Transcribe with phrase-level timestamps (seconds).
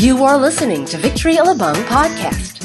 [0.00, 2.64] You are listening to Victory Alabang podcast.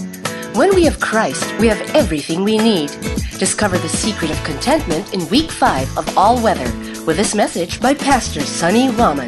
[0.56, 2.88] When we have Christ, we have everything we need.
[3.36, 6.72] Discover the secret of contentment in week 5 of All Weather
[7.04, 9.28] with this message by Pastor Sunny Raman.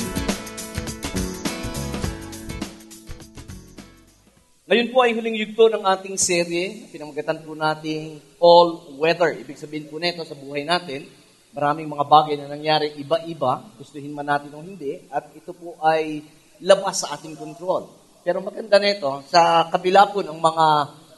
[4.71, 6.87] Ngayon po ay huling yugto ng ating serye.
[6.87, 9.35] Pinamagatan po nating all weather.
[9.35, 11.03] Ibig sabihin po nito sa buhay natin,
[11.51, 16.23] maraming mga bagay na nangyari iba-iba, gustuhin man natin o hindi, at ito po ay
[16.61, 17.89] labas sa ating control.
[18.21, 20.65] Pero maganda nito, sa kabila po ng mga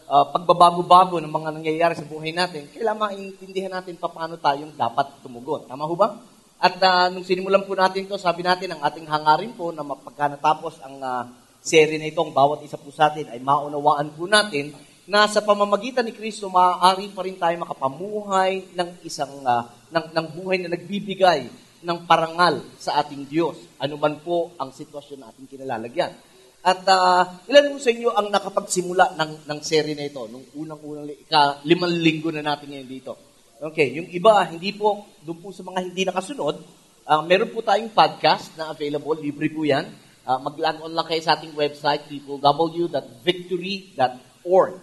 [0.10, 5.66] uh, pagbabago-bago ng mga nangyayari sa buhay natin, kailangan maintindihan natin paano tayong dapat tumugon.
[5.66, 6.18] Tama ho ba?
[6.60, 10.28] At uh, nung sinimulan po natin to, sabi natin ang ating hangarin po na pagka
[10.28, 11.24] natapos ang uh,
[11.64, 14.76] serye na itong bawat isa po sa atin ay maunawaan po natin
[15.10, 20.26] na sa pamamagitan ni Kristo maaari pa rin tayo makapamuhay ng isang uh, ng, ng
[20.38, 23.56] buhay na nagbibigay ng parangal sa ating Diyos.
[23.80, 26.12] Ano man po ang sitwasyon na ating kinalalagyan.
[26.60, 31.08] At uh, ilan mo sa inyo ang nakapagsimula ng, ng serye na ito, nung unang-unang
[31.08, 33.16] ika, limang linggo na natin ngayon dito.
[33.60, 36.60] Okay, yung iba, hindi po, doon po sa mga hindi nakasunod,
[37.08, 39.88] uh, meron po tayong podcast na available, libre po yan.
[40.28, 44.74] Uh, mag-log on lang kayo sa ating website, www.victory.org.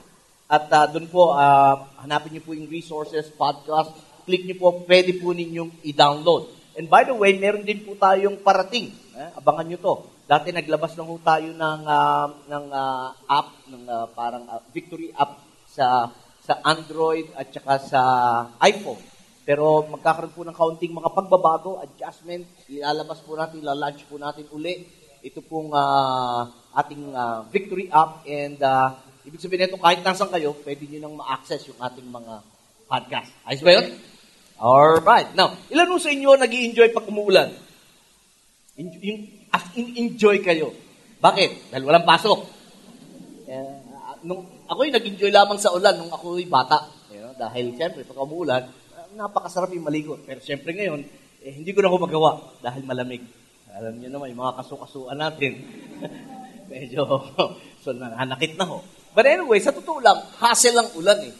[0.49, 3.93] At uh, doon po, uh, hanapin niyo po yung resources, podcast,
[4.25, 6.56] click niyo po, pwede po ninyong i-download.
[6.77, 8.93] And by the way, meron din po tayong parating.
[9.17, 9.95] Eh, abangan niyo to
[10.27, 15.15] Dati naglabas lang ho tayo ng, uh, ng uh, app, ng uh, parang uh, Victory
[15.15, 15.39] app
[15.71, 16.11] sa
[16.43, 18.03] sa Android at saka sa
[18.59, 18.99] iPhone.
[19.47, 24.83] Pero magkakaroon po ng kaunting mga pagbabago, adjustment, ilalabas po natin, ilalunch po natin uli.
[25.23, 26.43] Ito pong uh,
[26.75, 31.23] ating uh, Victory app and uh, ibig sabihin nito kahit nasan kayo, pwede niyo nang
[31.23, 32.43] ma-access yung ating mga
[32.91, 33.31] podcast.
[33.47, 33.87] Ayos ba yun?
[34.57, 35.37] Alright.
[35.37, 37.53] Now, ilan sa inyo nag enjoy pag umuulan?
[38.77, 39.21] Yung
[39.53, 40.73] as in-enjoy kayo.
[41.21, 41.73] Bakit?
[41.73, 42.45] Dahil walang pasok.
[43.49, 43.73] Eh,
[44.25, 46.89] nung, ako'y nag-enjoy lamang sa ulan nung ako'y bata.
[47.09, 48.69] You know, dahil siyempre, pag umuulan,
[49.17, 50.21] napakasarap yung maligo.
[50.25, 51.01] Pero siyempre ngayon,
[51.41, 52.31] eh, hindi ko na ako magawa
[52.61, 53.25] dahil malamig.
[53.77, 55.53] Alam niyo naman, yung mga kasukasuan natin.
[56.73, 57.05] Medyo,
[57.85, 58.85] so nananakit na ho.
[59.17, 61.33] But anyway, sa totoo lang, hassle ang ulan eh.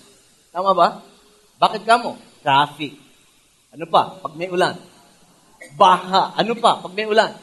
[0.53, 1.05] Tama ba?
[1.61, 2.17] Bakit ka mo?
[2.41, 3.06] Traffic.
[3.77, 4.17] Ano pa?
[4.25, 4.73] Pag may ulan.
[5.77, 6.33] Baha.
[6.41, 6.81] Ano pa?
[6.81, 7.37] Pag may ulan.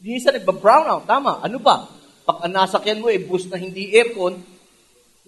[0.00, 1.04] Minsan nagba-brown out.
[1.04, 1.44] Tama.
[1.44, 1.84] Ano ba?
[2.24, 4.40] Pag nasakyan mo, eh, bus na hindi aircon,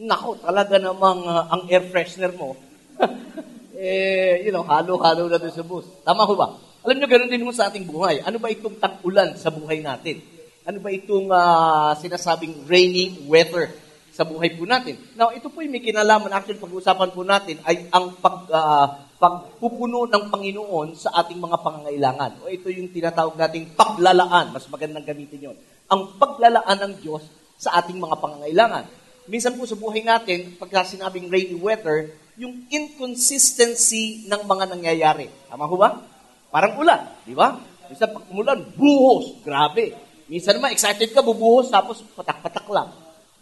[0.01, 2.57] nako, talaga namang uh, ang air freshener mo,
[3.77, 5.85] eh, you know, halo-halo na doon sa bus.
[6.01, 6.57] Tama ko ba?
[6.83, 8.25] Alam nyo, ganoon din sa ating buhay.
[8.25, 10.25] Ano ba itong tag-ulan sa buhay natin?
[10.65, 13.69] Ano ba itong uh, sinasabing rainy weather
[14.15, 14.97] sa buhay po natin?
[15.13, 16.33] Now, ito po yung may kinalaman.
[16.33, 18.87] Actually, pag-uusapan po natin ay ang pag, uh,
[19.23, 22.43] pagpupuno ng Panginoon sa ating mga pangangailangan.
[22.43, 24.51] O ito yung tinatawag nating paglalaan.
[24.51, 25.57] Mas magandang gamitin yon.
[25.87, 27.23] Ang paglalaan ng Diyos
[27.55, 28.91] sa ating mga pangangailangan.
[29.31, 35.31] Minsan po sa buhay natin, pagka sinabing rainy weather, yung inconsistency ng mga nangyayari.
[35.47, 36.03] Tama ho ba?
[36.51, 37.55] Parang ulan, di ba?
[37.87, 39.95] Minsan pag umulan, buhos, grabe.
[40.27, 42.91] Minsan naman, excited ka, bubuhos, tapos patak-patak lang.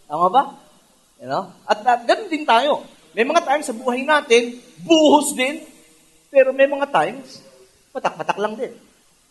[0.05, 0.43] Tama ba?
[1.17, 1.49] You know?
[1.65, 2.85] At uh, ganun din tayo.
[3.17, 5.70] May mga times sa buhay natin, buhos din,
[6.31, 7.43] pero may mga times,
[7.91, 8.71] patak-patak lang din.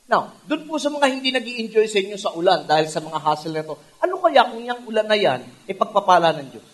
[0.04, 3.18] Now, doon po sa mga hindi nag enjoy sa inyo sa ulan dahil sa mga
[3.24, 6.70] hassle na to, ano kaya kung yung ulan na yan, ay pagpapala ng Diyos?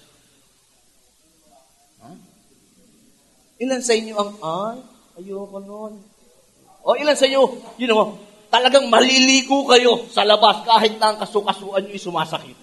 [2.03, 2.17] Huh?
[3.63, 4.77] Ilan sa inyo ang, ay,
[5.23, 5.95] ayoko nun.
[6.83, 8.19] O ilan sa inyo, you know,
[8.51, 12.59] talagang maliligo kayo sa labas kahit na ang kasukasuan nyo ay sumasakit.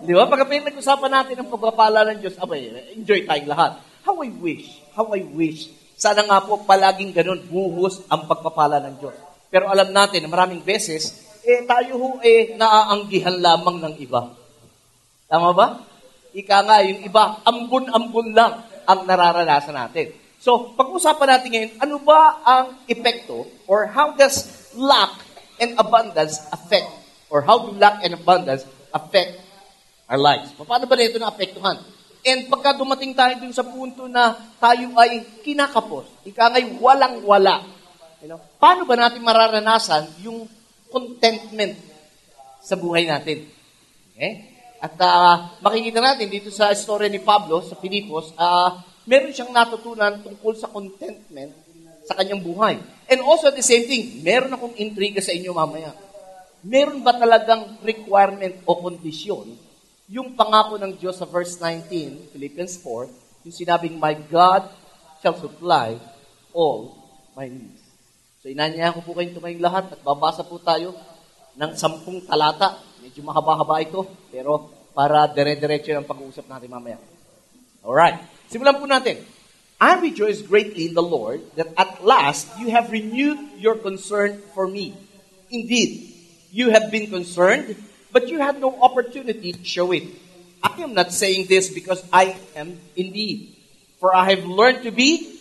[0.00, 0.24] Di ba?
[0.24, 3.82] Pag pinag-usapan natin ang pagpapala ng Diyos, abay, enjoy tayong lahat.
[4.00, 8.94] How I wish, how I wish sana nga po palaging ganun, buhos ang pagpapala ng
[8.96, 9.12] Diyos.
[9.52, 14.32] Pero alam natin na maraming beses, eh tayo ho eh naaanggihan lamang ng iba.
[15.28, 15.84] Tama ba?
[16.32, 20.16] Ika nga, yung iba, ambun-ambun lang ang nararanasan natin.
[20.40, 25.20] So, pag-usapan natin ngayon, ano ba ang epekto or how does lack
[25.60, 26.88] and abundance affect
[27.28, 29.36] or how do lack and abundance affect
[30.08, 30.48] our lives?
[30.56, 31.76] Paano ba na ito na-apektuhan?
[32.20, 37.64] And pagka dumating tayo dun sa punto na tayo ay kinakapos, ika ngay walang-wala,
[38.20, 40.44] you know, paano ba natin mararanasan yung
[40.92, 41.80] contentment
[42.60, 43.48] sa buhay natin?
[44.12, 44.32] Okay?
[44.80, 50.20] At uh, makikita natin dito sa story ni Pablo sa Filipos, uh, meron siyang natutunan
[50.20, 51.56] tungkol sa contentment
[52.04, 52.76] sa kanyang buhay.
[53.08, 55.96] And also the same thing, meron akong intriga sa inyo mamaya.
[56.60, 59.69] Meron ba talagang requirement o kondisyon
[60.10, 64.66] yung pangako ng Diyos sa verse 19, Philippians 4, yung sinabing, My God
[65.22, 65.94] shall supply
[66.50, 66.98] all
[67.38, 67.78] my needs.
[68.42, 70.98] So inanyayahan ko po kayong tumayong lahat at babasa po tayo
[71.54, 72.82] ng sampung talata.
[72.98, 74.02] Medyo mahaba-haba ito,
[74.34, 76.98] pero para dire-diretso ang pag-uusap natin mamaya.
[77.86, 78.18] Alright,
[78.50, 79.22] simulan po natin.
[79.80, 84.68] I rejoice greatly in the Lord that at last you have renewed your concern for
[84.68, 84.92] me.
[85.48, 86.12] Indeed,
[86.52, 87.78] you have been concerned,
[88.12, 90.04] but you had no opportunity to show it.
[90.62, 93.56] I am not saying this because I am indeed,
[93.98, 95.38] for I have learned to be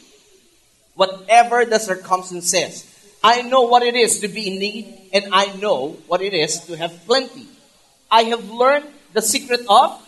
[0.96, 2.86] whatever the circumstances.
[3.24, 6.60] I know what it is to be in need, and I know what it is
[6.68, 7.48] to have plenty.
[8.10, 10.00] I have learned the secret of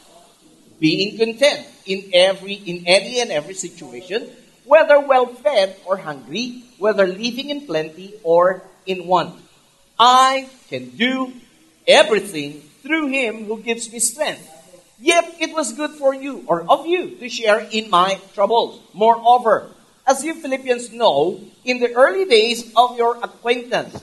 [0.80, 4.30] being content in every in any and every situation,
[4.66, 9.36] whether well fed or hungry, whether living in plenty or in want.
[10.00, 11.34] I can do
[11.88, 14.48] everything through him who gives me strength.
[15.00, 18.82] Yet it was good for you or of you to share in my troubles.
[18.94, 19.72] Moreover,
[20.06, 23.98] as you Philippians know, in the early days of your acquaintance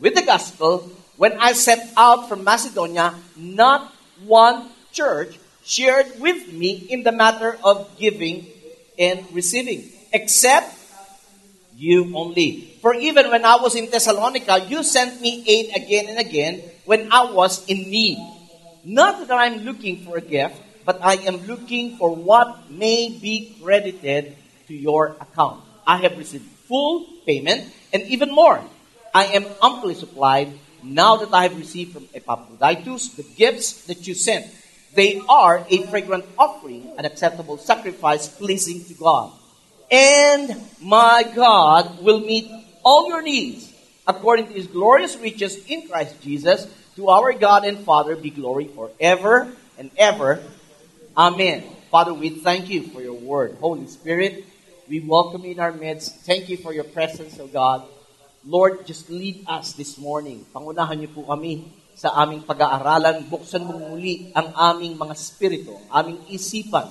[0.00, 3.92] with the gospel, when I set out from Macedonia, not
[4.24, 8.46] one church shared with me in the matter of giving
[8.98, 10.72] and receiving, except
[11.80, 12.76] you only.
[12.84, 17.10] For even when I was in Thessalonica, you sent me aid again and again when
[17.10, 18.20] I was in need.
[18.84, 23.56] Not that I'm looking for a gift, but I am looking for what may be
[23.62, 24.36] credited
[24.68, 25.64] to your account.
[25.86, 28.60] I have received full payment and even more.
[29.14, 30.52] I am amply supplied
[30.84, 34.46] now that I have received from Epaphroditus the gifts that you sent.
[34.94, 39.32] They are a fragrant offering, an acceptable sacrifice pleasing to God.
[39.90, 42.46] And my God will meet
[42.86, 43.66] all your needs
[44.06, 46.66] according to his glorious riches in Christ Jesus.
[46.94, 50.42] To our God and Father be glory forever and ever.
[51.16, 51.64] Amen.
[51.90, 53.58] Father, we thank you for your word.
[53.58, 54.46] Holy Spirit,
[54.86, 56.22] we welcome you in our midst.
[56.22, 57.82] Thank you for your presence, O God.
[58.46, 60.46] Lord, just lead us this morning.
[60.54, 61.66] Pangunahan niyo po kami
[61.98, 63.28] sa aming pag-aaralan.
[63.28, 66.88] Buksan mo muli ang aming mga spirito, aming isipan,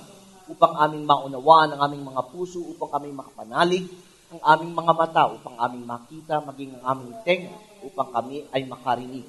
[0.50, 3.86] upang aming maunawaan ang aming mga puso, upang aming makapanalig
[4.30, 7.50] ang aming mga mata, upang aming makita, maging ang aming tenga,
[7.82, 9.26] upang kami ay makarinig.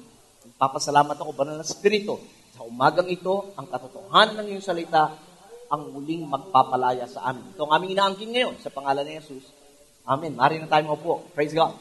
[0.54, 2.22] Papasalamat ako, banal na spirito,
[2.54, 5.10] sa umagang ito, ang katotohanan ng iyong salita,
[5.66, 7.50] ang muling magpapalaya sa amin.
[7.50, 9.50] Ito ang aming inaangkin ngayon, sa pangalan ni Jesus.
[10.06, 10.38] Amen.
[10.38, 11.26] Mari na tayo mo po.
[11.34, 11.74] Praise God.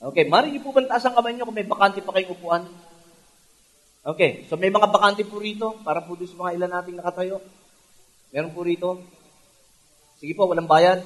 [0.00, 2.64] Okay, mari niyo po ba kamay niyo kung may bakante pa kayong upuan?
[4.04, 7.40] Okay, so may mga bakante po rito para po doon sa mga ilan nating nakatayo.
[8.36, 9.00] Meron po rito.
[10.20, 11.00] Sige po, walang bayad.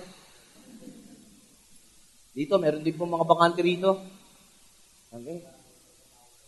[2.35, 4.03] Dito, meron din po mga bakante rito.
[5.15, 5.39] Okay.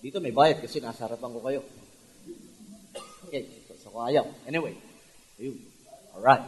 [0.02, 1.62] Dito may bayad kasi nasa harapan ko kayo.
[3.30, 4.26] Okay, so, so ayaw.
[4.42, 4.74] Anyway,
[5.38, 5.54] ayun.
[6.18, 6.42] Alright.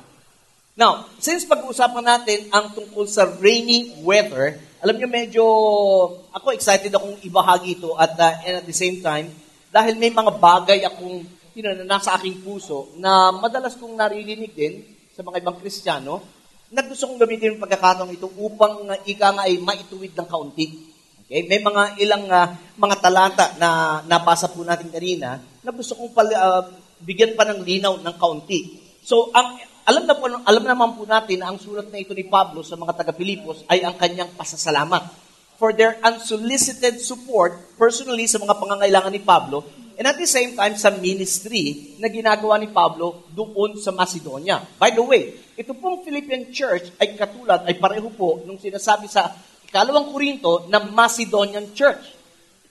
[0.75, 5.45] Now, since pag-uusapan natin ang tungkol sa rainy weather, alam niyo medyo
[6.35, 9.31] ako excited akong ibahagi ito at uh, and at the same time
[9.73, 11.25] dahil may mga bagay akong
[11.57, 14.85] you know, na nasa aking puso na madalas kong naririnig din
[15.17, 16.21] sa mga ibang Kristiyano
[16.73, 20.93] na gusto kong gamitin yung pagkakataong ito upang uh, ika nga ay maituwid ng kaunti.
[21.25, 21.45] Okay?
[21.49, 26.33] May mga ilang uh, mga talata na nabasa po natin kanina na gusto kong pala,
[26.33, 26.63] uh,
[27.05, 28.81] bigyan pa ng linaw ng kaunti.
[29.05, 32.25] So, ang alam na po, alam naman po natin na ang sulat na ito ni
[32.25, 35.32] Pablo sa mga taga-Pilipos ay ang kanyang pasasalamat
[35.63, 39.63] for their unsolicited support personally sa mga pangangailangan ni Pablo
[39.95, 44.59] and at the same time sa ministry na ginagawa ni Pablo doon sa Macedonia.
[44.75, 49.31] By the way, ito pong Philippian church ay katulad, ay pareho po nung sinasabi sa
[49.71, 52.11] ikalawang Korinto na Macedonian church.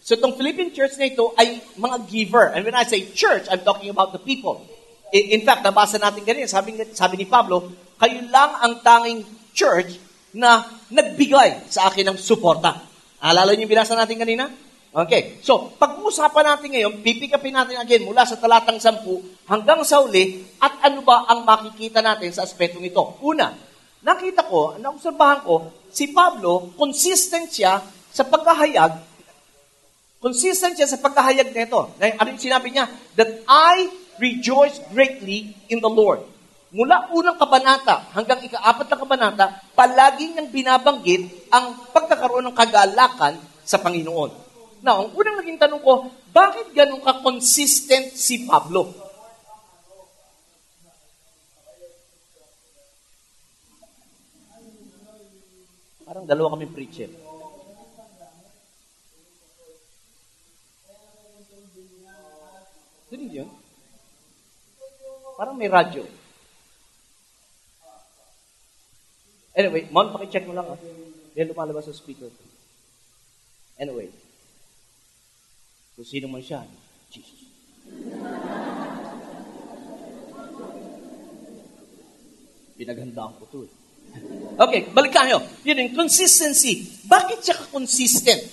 [0.03, 2.51] So itong Philippian church na ito ay mga giver.
[2.51, 4.67] And when I say church, I'm talking about the people.
[5.15, 9.23] In fact, nabasa natin ganyan, sabi, sabi ni Pablo, kayo lang ang tanging
[9.55, 12.79] church na nagbigay sa akin ng suporta.
[13.21, 14.47] Alala niyo yung binasa natin kanina?
[14.91, 15.39] Okay.
[15.39, 20.83] So, pag-uusapan natin ngayon, pipikapin natin again mula sa talatang 10 hanggang sa uli, at
[20.83, 22.99] ano ba ang makikita natin sa aspetong ito?
[23.23, 23.55] Una,
[24.03, 27.79] nakita ko, naobserbahan ko, si Pablo, consistent siya
[28.11, 28.91] sa pagkahayag,
[30.19, 31.95] consistent siya sa pagkahayag nito.
[31.95, 32.91] Ano yung sinabi niya?
[33.15, 33.87] That I
[34.19, 36.27] rejoice greatly in the Lord.
[36.71, 43.35] Mula unang kabanata hanggang ikaapat na kabanata, palagi niyang binabanggit ang pagkakaroon ng kagalakan
[43.67, 44.31] sa Panginoon.
[44.79, 48.87] Now, ang unang naging tanong ko, bakit ganun ka-consistent si Pablo?
[56.07, 57.11] Parang dalawa kami preacher.
[63.11, 63.49] Dinig yun?
[65.35, 66.20] Parang may radyo.
[69.51, 70.75] Anyway, Mon, pakicheck mo lang ha.
[71.35, 72.31] Yan lumalabas sa speaker.
[73.75, 74.07] Anyway,
[75.95, 76.63] kung sino man siya,
[77.11, 77.51] Jesus.
[82.79, 83.71] Pinaghandaan ko to eh.
[84.59, 85.39] Okay, balik tayo.
[85.63, 86.83] Yun yung consistency.
[87.07, 88.43] Bakit siya ka-consistent?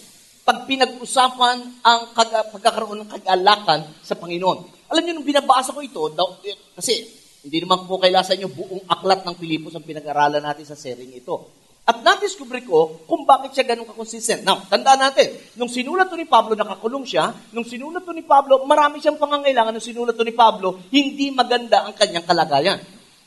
[0.47, 4.89] Pag pinag-usapan ang kag- pagkakaroon ng kagalakan sa Panginoon.
[4.89, 7.05] Alam niyo, nung binabasa ko ito, daw, eh, kasi
[7.43, 11.15] hindi naman po kaila sa inyo buong aklat ng Pilipos ang pinag-aralan natin sa sering
[11.15, 11.55] ito.
[11.89, 14.45] At na-discover ko kung bakit siya ganun ka-consistent.
[14.45, 17.33] Now, tandaan natin, nung sinulat to ni Pablo, nakakulong siya.
[17.57, 19.73] Nung sinulat to ni Pablo, marami siyang pangangailangan.
[19.73, 22.79] Nung sinulat to ni Pablo, hindi maganda ang kanyang kalagayan.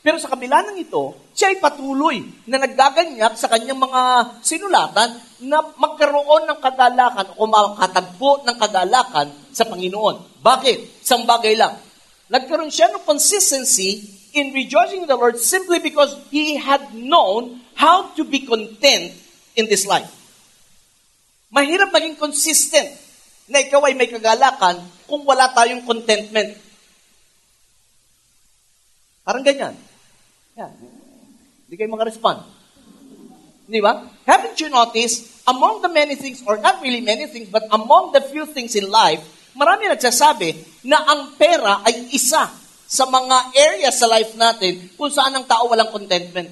[0.05, 4.01] Pero sa kabila ng ito, siya ay patuloy na naggaganyak sa kanyang mga
[4.45, 5.09] sinulatan
[5.45, 10.41] na magkaroon ng kagalakan o makatagpo ng kagalakan sa Panginoon.
[10.41, 11.01] Bakit?
[11.01, 11.77] Isang bagay lang.
[12.31, 18.15] Nagkaroon siya ng consistency in rejoicing in the Lord simply because he had known how
[18.15, 19.11] to be content
[19.59, 20.07] in this life.
[21.51, 22.87] Mahirap maging consistent
[23.51, 26.55] na ikaw ay may kagalakan kung wala tayong contentment.
[29.27, 29.75] Parang ganyan.
[30.55, 30.71] Yan.
[31.67, 32.47] Hindi kayo makarespond.
[33.67, 34.07] Di ba?
[34.23, 38.23] Haven't you noticed, among the many things, or not really many things, but among the
[38.23, 39.19] few things in life,
[39.57, 42.49] marami nagsasabi na ang pera ay isa
[42.91, 46.51] sa mga areas sa life natin kung saan ang tao walang contentment.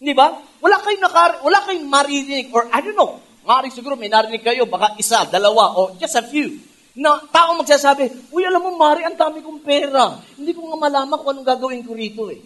[0.00, 0.32] Di ba?
[0.64, 4.64] Wala kayong, nakar wala kayong maririnig, or I don't know, maaaring siguro may narinig kayo,
[4.64, 6.56] baka isa, dalawa, or just a few,
[6.96, 10.16] na tao magsasabi, uy, alam mo, Mari, ang dami kong pera.
[10.40, 12.40] Hindi ko nga malaman kung anong gagawin ko rito eh.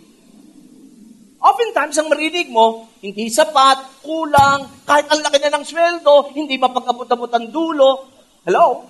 [1.45, 7.29] Oftentimes, ang marinig mo, hindi sapat, kulang, kahit ang laki na ng sweldo, hindi mapag-abot-abot
[7.37, 8.14] ang dulo.
[8.45, 8.85] Hello?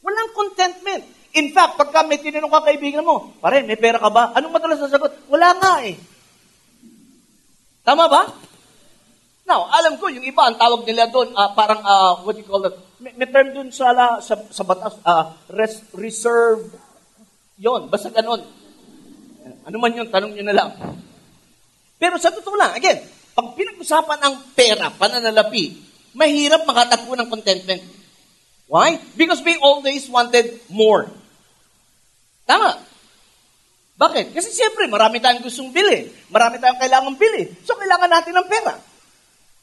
[0.00, 1.04] Walang contentment.
[1.36, 4.32] In fact, pagka may tinanong ka kaibigan mo, pare, may pera ka ba?
[4.32, 5.12] Anong madalas na sagot?
[5.28, 6.00] Wala nga eh.
[7.84, 8.24] Tama ba?
[9.46, 12.48] Now, alam ko, yung iba, ang tawag nila doon, uh, parang, uh, what do you
[12.48, 12.74] call it?
[12.98, 16.66] May, may term doon sa, sa, sa batas, uh, res, reserve,
[17.60, 18.42] yon basta ganon.
[19.68, 20.70] Ano man yun, tanong nyo na lang.
[22.00, 22.98] Pero sa totoo lang, again,
[23.36, 25.76] pag pinag-usapan ang pera, pananalapi,
[26.16, 27.82] mahirap makatagpo ng contentment.
[28.66, 28.98] Why?
[29.14, 31.06] Because we always wanted more.
[32.46, 32.82] Tama.
[33.96, 34.36] Bakit?
[34.36, 36.12] Kasi siyempre, marami tayong gustong bili.
[36.28, 37.48] Marami tayong kailangang bili.
[37.64, 38.74] So, kailangan natin ng pera.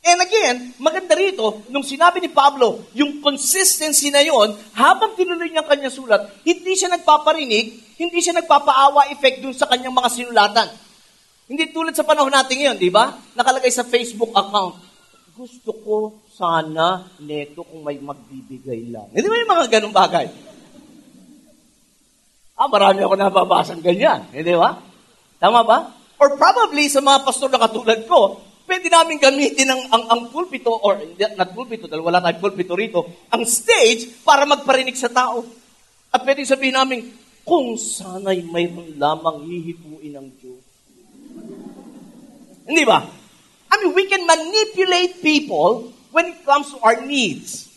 [0.04, 5.64] And again, maganda rito, nung sinabi ni Pablo, yung consistency na yon, habang tinuloy niya
[5.64, 10.68] ang kanyang sulat, hindi siya nagpaparinig, hindi siya nagpapaawa effect dun sa kanyang mga sinulatan.
[11.48, 13.16] Hindi tulad sa panahon natin ngayon, di ba?
[13.32, 14.76] Nakalagay sa Facebook account,
[15.40, 15.96] gusto ko
[16.34, 19.06] sana neto kung may magbibigay lang.
[19.14, 20.26] Hindi ba yung mga ganong bagay?
[22.58, 24.26] Ah, marami ako nababasang ganyan.
[24.34, 24.82] Hindi ba?
[25.38, 25.94] Tama ba?
[26.18, 30.74] Or probably sa mga pastor na katulad ko, pwede namin gamitin ang, ang, ang pulpito,
[30.74, 30.98] or
[31.38, 35.46] not pulpito, dahil wala tayong pulpito rito, ang stage para magparinig sa tao.
[36.10, 37.14] At pwede sabihin namin,
[37.46, 40.64] kung sana'y mayroon lamang hihipuin ng Diyos.
[42.64, 43.04] Hindi ba?
[43.70, 47.68] I mean, we can manipulate people when it comes to our needs.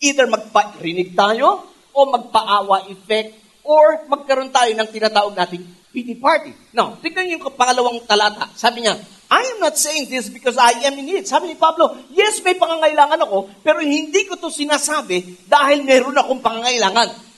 [0.00, 6.56] Either magparinig tayo, o magpaawa effect, or magkaroon tayo ng tinatawag nating pity party.
[6.72, 8.48] Now, tignan yung pangalawang talata.
[8.56, 8.96] Sabi niya,
[9.30, 11.28] I am not saying this because I am in need.
[11.28, 16.42] Sabi ni Pablo, yes, may pangangailangan ako, pero hindi ko to sinasabi dahil meron akong
[16.42, 17.29] pangangailangan.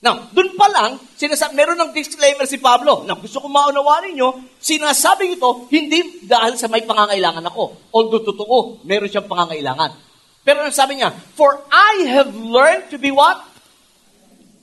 [0.00, 3.04] Now, dun pa lang, sinasabi, meron ng disclaimer si Pablo.
[3.04, 7.92] Now, gusto ko maunawarin nyo, sinasabi ito, hindi dahil sa may pangangailangan ako.
[7.92, 9.92] Although totoo, meron siyang pangangailangan.
[10.40, 13.44] Pero ang sabi niya, For I have learned to be what?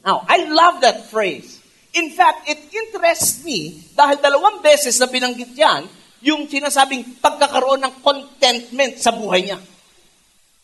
[0.02, 1.62] Now, I love that phrase.
[1.94, 5.86] In fact, it interests me dahil dalawang beses na binanggit yan,
[6.26, 9.62] yung sinasabing pagkakaroon ng contentment sa buhay niya.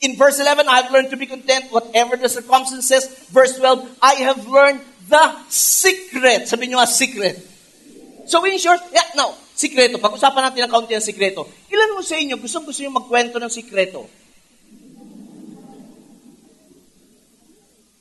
[0.03, 3.07] In verse 11, I have learned to be content whatever the circumstances.
[3.31, 6.51] Verse 12, I have learned the secret.
[6.51, 7.39] Sabi niyo nga, secret.
[8.27, 10.03] So in short, yeah, now, sikreto.
[10.03, 11.47] Pag-usapan natin ng kaunti ng sikreto.
[11.71, 14.03] Ilan mo sa inyo, gusto gusto nyo magkwento ng sikreto?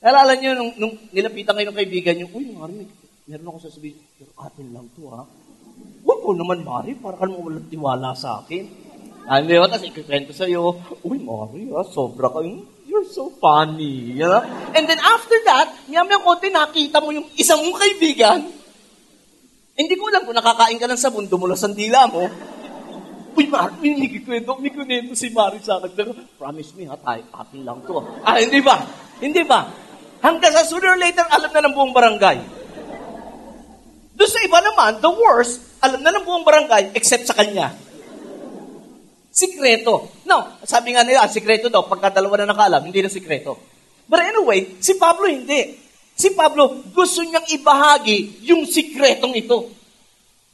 [0.03, 2.83] Alala niyo, nung, nung nilapitan kayo ng kaibigan niyo, uy, Mari,
[3.31, 5.23] meron ako sasabihin, pero atin lang to, ha?
[6.03, 8.82] Huwag ko naman, Mari, para ka naman walang tiwala sa akin.
[9.23, 9.67] Ano yun?
[9.71, 10.75] Tapos ikikwento sa'yo,
[11.07, 12.43] uy, Mari, ha, sobra ka,
[12.83, 14.19] you're so funny.
[14.19, 14.43] You know?
[14.75, 18.39] And then after that, ngayam yung konti, nakita mo yung isang mong kaibigan,
[19.73, 22.27] hindi ko alam kung nakakain ka ng sabon, dumulas ang dila mo.
[23.33, 26.13] Uy, Mari, may kikwento, may kunento si Mari sa akin.
[26.37, 28.03] Promise me, ha, tayo, atin lang to.
[28.21, 28.77] Ah, hindi ba?
[29.17, 29.65] Hindi ba?
[30.21, 32.37] Hanggang sa sooner or later, alam na ng buong barangay.
[34.13, 37.73] Doon sa iba naman, the worst, alam na ng buong barangay, except sa kanya.
[39.33, 40.13] Sikreto.
[40.29, 43.57] No, sabi nga nila, sikreto daw, pagka dalawa na nakaalam, hindi na sikreto.
[44.05, 45.73] But anyway, si Pablo hindi.
[46.13, 49.73] Si Pablo, gusto niyang ibahagi yung sikretong ito.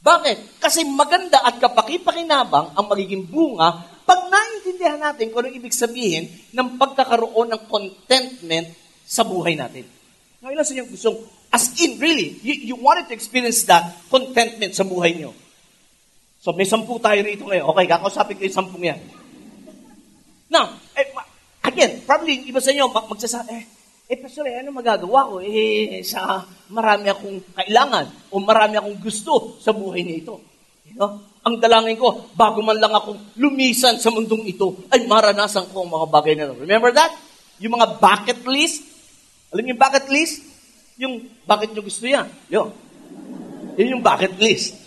[0.00, 0.56] Bakit?
[0.56, 6.80] Kasi maganda at kapakipakinabang ang magiging bunga pag naintindihan natin kung ano ibig sabihin ng
[6.80, 8.72] pagkakaroon ng contentment
[9.04, 9.84] sa buhay natin.
[10.40, 11.20] Ngayon lang sa inyo gustong,
[11.52, 15.36] as in, really, you, you wanted to experience that contentment sa buhay niyo.
[16.40, 17.68] So may sampu tayo rito ngayon.
[17.68, 18.96] Okay, kakausapin ko yung sampung yan.
[20.48, 21.12] Now, eh,
[21.60, 23.64] again, probably iba sa inyo magsasabi, eh,
[24.10, 25.44] eh, Pastor, eh, ano magagawa ko?
[25.44, 26.42] Eh, sa
[26.72, 30.40] marami akong kailangan o marami akong gusto sa buhay na ito.
[30.88, 31.20] You know?
[31.44, 35.92] Ang dalangin ko, bago man lang akong lumisan sa mundong ito, ay maranasan ko ang
[35.92, 36.56] mga bagay na ito.
[36.56, 37.12] Remember that?
[37.60, 38.80] Yung mga bucket list.
[39.52, 40.34] Alam niyo yung bucket list?
[40.96, 42.26] Yung bakit nyo gusto yan?
[42.48, 42.72] Yun.
[43.76, 44.79] Yun yung bucket list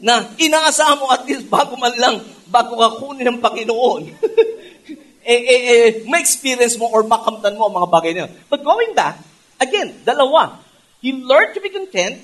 [0.00, 4.02] na inaasahan mo at least bago man lang, bago ka kunin ng Panginoon,
[5.26, 8.32] eh, eh, eh, ma-experience mo or makamtan mo ang mga bagay na yun.
[8.46, 9.18] But going back,
[9.58, 10.62] again, dalawa.
[11.02, 12.22] He learned to be content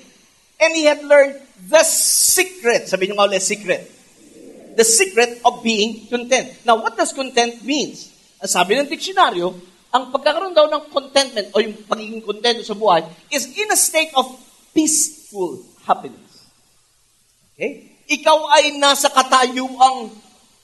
[0.59, 2.89] and he had learned the secret.
[2.89, 3.83] Sabi niyo nga ulit, secret.
[4.73, 6.65] The secret of being content.
[6.65, 8.09] Now, what does content means?
[8.41, 9.53] Sabi ng diksyonaryo,
[9.93, 14.09] ang pagkakaroon daw ng contentment o yung pagiging content sa buhay is in a state
[14.17, 14.25] of
[14.73, 16.32] peaceful happiness.
[17.53, 17.93] Okay?
[18.09, 20.11] Ikaw ay nasa katayuang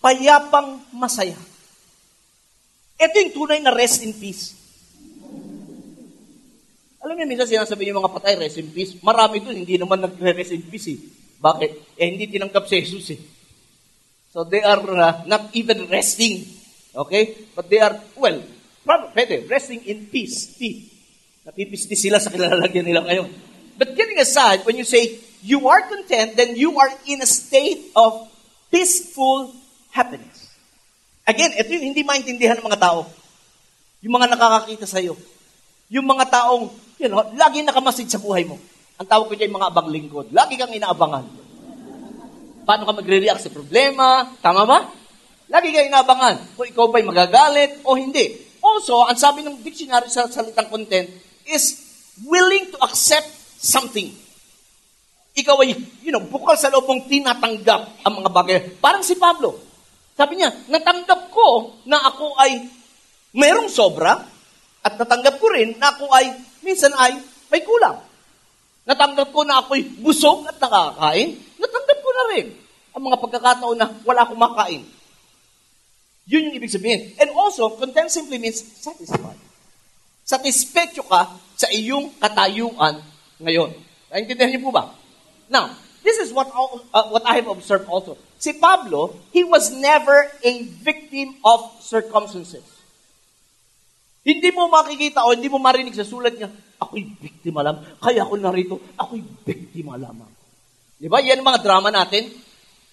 [0.03, 1.38] payapang masaya.
[3.00, 4.60] Ito yung tunay na rest in peace.
[7.00, 9.00] Alam niyo, minsan sinasabi niyo mga patay, rest in peace.
[9.00, 11.00] Marami doon, hindi naman nagre-rest in peace eh.
[11.39, 11.96] Bakit?
[11.96, 13.19] Eh, hindi tinanggap si Jesus eh.
[14.36, 16.43] So they are uh, not even resting.
[16.91, 17.48] Okay?
[17.55, 18.43] But they are, well,
[18.84, 20.60] probably, pwede, resting in peace.
[20.60, 20.91] Peace.
[21.48, 23.31] Napipisti sila sa kilalagyan nila ngayon.
[23.79, 27.91] But getting aside, when you say, you are content, then you are in a state
[27.96, 28.27] of
[28.72, 29.51] peaceful
[29.91, 30.51] happiness.
[31.29, 33.05] Again, ito yung hindi maintindihan ng mga tao.
[34.01, 35.13] Yung mga nakakakita sa iyo.
[35.91, 38.58] Yung mga taong, you know, lagi nakamasid sa buhay mo.
[38.99, 40.32] Ang tawag ko dyan mga abang lingkod.
[40.34, 41.25] Lagi kang inaabangan.
[42.67, 44.28] Paano ka magre-react sa problema?
[44.43, 44.80] Tama ba?
[45.49, 48.38] Lagi kang inaabangan kung ikaw ba'y magagalit o hindi.
[48.60, 51.08] Also, ang sabi ng dictionary sa salitang content
[51.47, 51.80] is
[52.28, 54.12] willing to accept something.
[55.38, 58.58] Ikaw ay, you know, bukal sa loob mong tinatanggap ang mga bagay.
[58.82, 59.56] Parang si Pablo.
[60.18, 62.68] Sabi niya, natanggap ko na ako ay
[63.32, 64.20] merong sobra
[64.84, 66.34] at natanggap ko rin na ako ay
[66.65, 67.15] minsan ay
[67.48, 68.04] may kulang.
[68.84, 71.38] Natanggap ko na ako'y busog at nakakain.
[71.62, 72.48] Natanggap ko na rin
[72.92, 74.84] ang mga pagkakataon na wala akong makain.
[76.30, 77.15] Yun yung ibig sabihin.
[77.15, 79.39] And also, content simply means satisfied.
[80.28, 83.02] Satisfecho ka sa iyong katayuan
[83.42, 83.74] ngayon.
[84.13, 84.99] Naintindihan niyo po ba?
[85.50, 85.74] Now,
[86.06, 88.18] this is what, uh, what I have observed also.
[88.38, 90.54] Si Pablo, he was never a
[90.86, 92.64] victim of circumstances.
[94.24, 98.34] Hindi mo makikita o hindi mo marinig sa sulat niya, ako'y biktima lang, kaya ako
[98.38, 100.30] narito, ako'y biktima lamang.
[101.00, 101.24] Di ba?
[101.24, 102.28] Yan ang mga drama natin.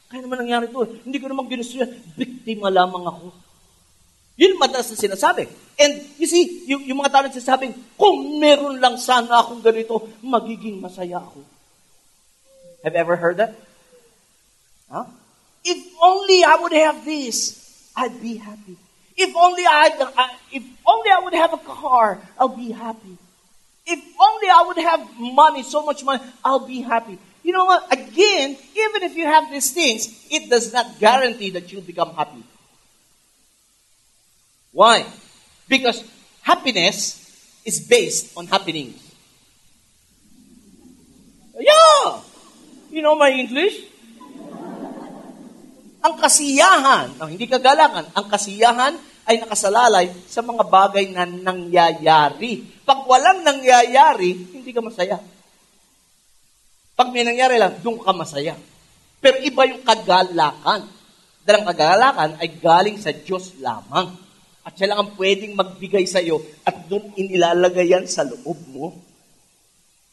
[0.07, 0.87] Kaya naman nangyari to.
[1.03, 1.91] Hindi ko naman ginusto yan.
[2.15, 3.35] Biktima lamang ako.
[4.39, 5.49] Yun madalas na sinasabi.
[5.75, 10.79] And you see, yung, yung mga tao nagsasabing, kung meron lang sana akong ganito, magiging
[10.79, 11.43] masaya ako.
[12.87, 13.57] Have you ever heard that?
[14.89, 15.07] Huh?
[15.65, 18.77] If only I would have this, I'd be happy.
[19.17, 23.19] If only I, if only I would have a car, I'll be happy.
[23.89, 27.19] If only I would have money, so much money, I'll be happy.
[27.43, 27.93] You know what?
[27.93, 32.45] Again, even if you have these things, it does not guarantee that you'll become happy.
[34.71, 35.05] Why?
[35.67, 36.05] Because
[36.41, 37.19] happiness
[37.65, 39.03] is based on happenings.
[41.59, 42.21] Yeah!
[42.97, 43.93] You know my English?
[46.01, 48.97] Ang kasiyahan, no, hindi kagalakan, ang kasiyahan
[49.29, 52.65] ay nakasalalay sa mga bagay na nangyayari.
[52.89, 55.21] Pag walang nangyayari, hindi ka masaya.
[56.97, 58.57] Pag may nangyari lang, doon ka masaya.
[59.21, 60.89] Pero iba yung kagalakan.
[61.45, 64.09] Dahil ang kagalakan ay galing sa Diyos lamang.
[64.65, 68.97] At siya lang ang pwedeng magbigay sa iyo at doon inilalagay yan sa loob mo.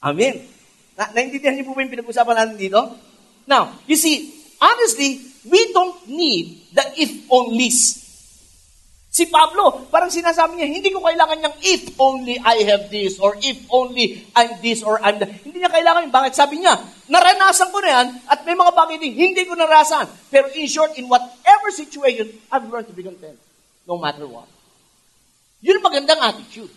[0.04, 0.53] Amen.
[0.94, 2.82] Na, naintindihan niyo po ba yung pinag-usapan natin dito?
[3.50, 4.30] Now, you see,
[4.62, 8.04] honestly, we don't need the if-onlys.
[9.14, 13.38] Si Pablo, parang sinasabi niya, hindi ko kailangan niyang if only I have this, or
[13.46, 15.30] if only I'm this, or I'm that.
[15.46, 16.14] Hindi niya kailangan yun.
[16.14, 16.34] Bakit?
[16.34, 16.82] Sabi niya,
[17.14, 20.10] naranasan ko na yan, at may mga bagay din, hindi ko narasan.
[20.34, 23.38] Pero in short, in whatever situation, I've learned to be content.
[23.86, 24.50] No matter what.
[25.62, 26.74] Yun ang magandang attitude.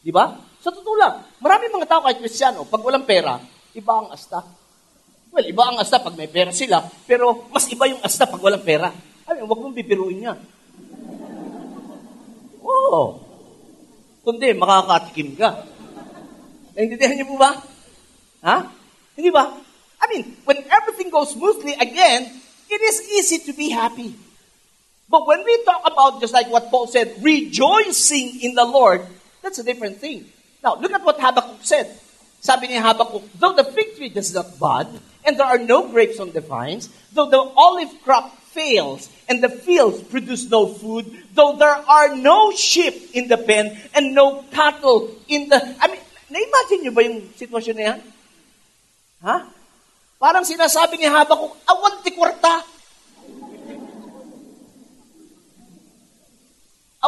[0.00, 0.40] Di ba?
[0.64, 3.36] Sa totoo lang, marami mga tao kahit kristyano, pag walang pera,
[3.74, 4.40] iba ang asta.
[5.34, 8.62] Well, iba ang asta pag may pera sila, pero mas iba yung asta pag walang
[8.62, 8.94] pera.
[9.26, 10.38] Mean, huwag mong bibiruin yan.
[12.62, 13.20] Oo.
[14.24, 15.68] Kundi, makakatikim ka.
[16.72, 17.52] Naintindihan niyo po ba?
[18.46, 18.56] Ha?
[19.18, 19.52] Hindi ba?
[20.00, 22.30] I mean, when everything goes smoothly again,
[22.70, 24.14] it is easy to be happy.
[25.10, 29.04] But when we talk about, just like what Paul said, rejoicing in the Lord,
[29.42, 30.24] that's a different thing.
[30.64, 31.92] Now, look at what Habakkuk said.
[32.44, 34.84] Sabi ni Habakkuk, though the fig tree does not bud,
[35.24, 39.48] and there are no grapes on the vines, though the olive crop fails, and the
[39.48, 45.08] fields produce no food, though there are no sheep in the pen, and no cattle
[45.24, 45.56] in the...
[45.56, 48.00] I mean, na-imagine nyo ba yung sitwasyon na yan?
[49.24, 49.36] Ha?
[50.20, 52.60] Parang sinasabi ni Habakkuk, awan ti kwarta.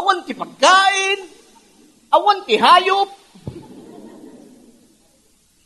[0.01, 1.29] Awan ti pagkain.
[2.09, 3.09] Awan ti hayop.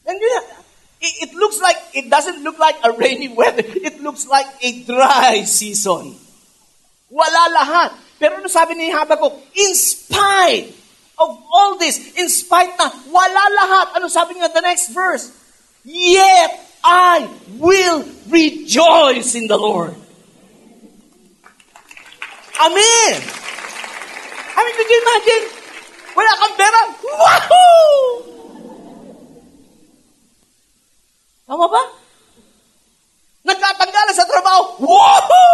[0.07, 0.41] And yeah,
[1.01, 3.65] it, it looks like, it doesn't look like a rainy weather.
[3.67, 6.17] It looks like a dry season.
[7.11, 7.91] Wala lahat.
[8.21, 9.33] Pero ano sabi ni Habakkuk?
[9.57, 10.71] In spite
[11.19, 15.33] of all this, in spite na wala lahat, ano sabi niya the next verse?
[15.85, 16.53] Yet
[16.85, 19.97] I will rejoice in the Lord.
[22.61, 23.17] Amen.
[24.53, 25.43] I mean, could you imagine?
[26.13, 26.83] Wala kang pera.
[27.01, 28.40] Wahoo!
[31.51, 31.83] Tama ba?
[33.43, 34.79] Nagkatanggalan sa trabaho.
[34.87, 35.51] Wahoo!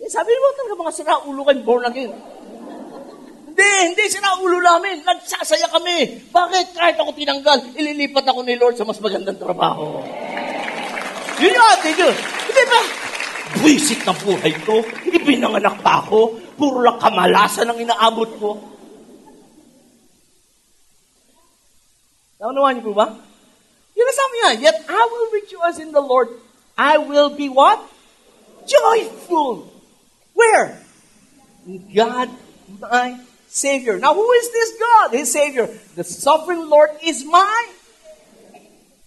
[0.00, 2.08] Eh, sabi mo talaga mga sinaulo kayo born again.
[3.52, 5.04] Hindi, hindi sinaulo namin.
[5.04, 6.24] Nagsasaya kami.
[6.32, 6.66] Bakit?
[6.72, 10.00] Kahit ako tinanggal, ililipat ako ni Lord sa mas magandang trabaho.
[11.44, 12.16] Yun yung yun.
[12.48, 12.80] Hindi ba?
[13.60, 14.80] Buisit na buhay ko.
[15.04, 16.40] Ibinanganak pa ako.
[16.56, 18.77] Puro lang kamalasan ang inaabot ko.
[22.38, 23.18] Naunawa niyo po ba?
[23.98, 26.30] Yun sabi niya, Yet I will rejoice in the Lord.
[26.78, 27.82] I will be what?
[28.62, 29.66] Joyful.
[30.38, 30.78] Where?
[31.90, 32.30] God,
[32.78, 33.18] my
[33.50, 33.98] Savior.
[33.98, 35.08] Now, who is this God?
[35.18, 35.66] His Savior.
[35.98, 37.74] The sovereign Lord is mine.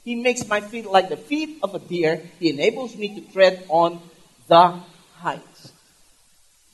[0.04, 2.20] He makes my feet like the feet of a deer.
[2.42, 4.02] He enables me to tread on
[4.50, 4.76] the
[5.22, 5.72] heights.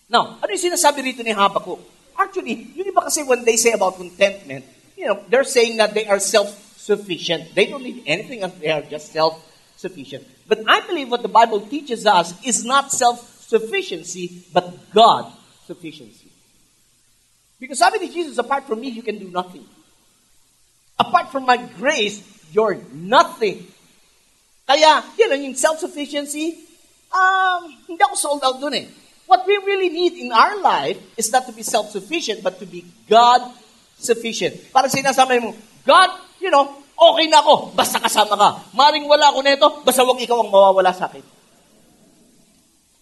[0.09, 1.83] Now, ano yung sinasabi rito ni Habakkuk?
[2.17, 4.63] Actually, yung iba kasi when they say about contentment,
[4.97, 7.53] you know, they're saying that they are self-sufficient.
[7.53, 8.53] They don't need anything else.
[8.59, 10.25] They are just self-sufficient.
[10.47, 16.31] But I believe what the Bible teaches us is not self-sufficiency, but God-sufficiency.
[17.59, 19.65] Because sabi ni Jesus, apart from me, you can do nothing.
[20.97, 23.67] Apart from my grace, you're nothing.
[24.67, 26.57] Kaya, yun know, self-sufficiency,
[27.13, 28.85] um, hindi ako sold out dun eh.
[29.27, 32.85] What we really need in our life is not to be self-sufficient, but to be
[33.97, 34.69] God-sufficient.
[34.69, 38.49] Parang sinasabi mo, God, you know, okay na ako, basta kasama ka.
[38.77, 41.25] Maring wala ako nito, basta wag ikaw ang mawawala sa akin.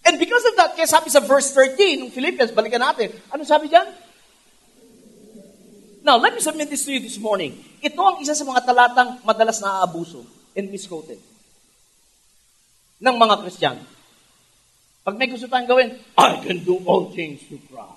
[0.06, 3.68] And because of that, kaya sabi sa verse 13 ng Philippians, balikan natin, ano sabi
[3.68, 3.84] dyan?
[6.06, 7.58] Now, let me submit this to you this morning.
[7.82, 10.22] Ito ang isa sa mga talatang madalas na aabuso
[10.54, 11.18] and misquoted
[13.02, 13.82] ng mga Kristiyano.
[15.02, 17.95] Pag may gusto tayong gawin, I can do all things through Christ.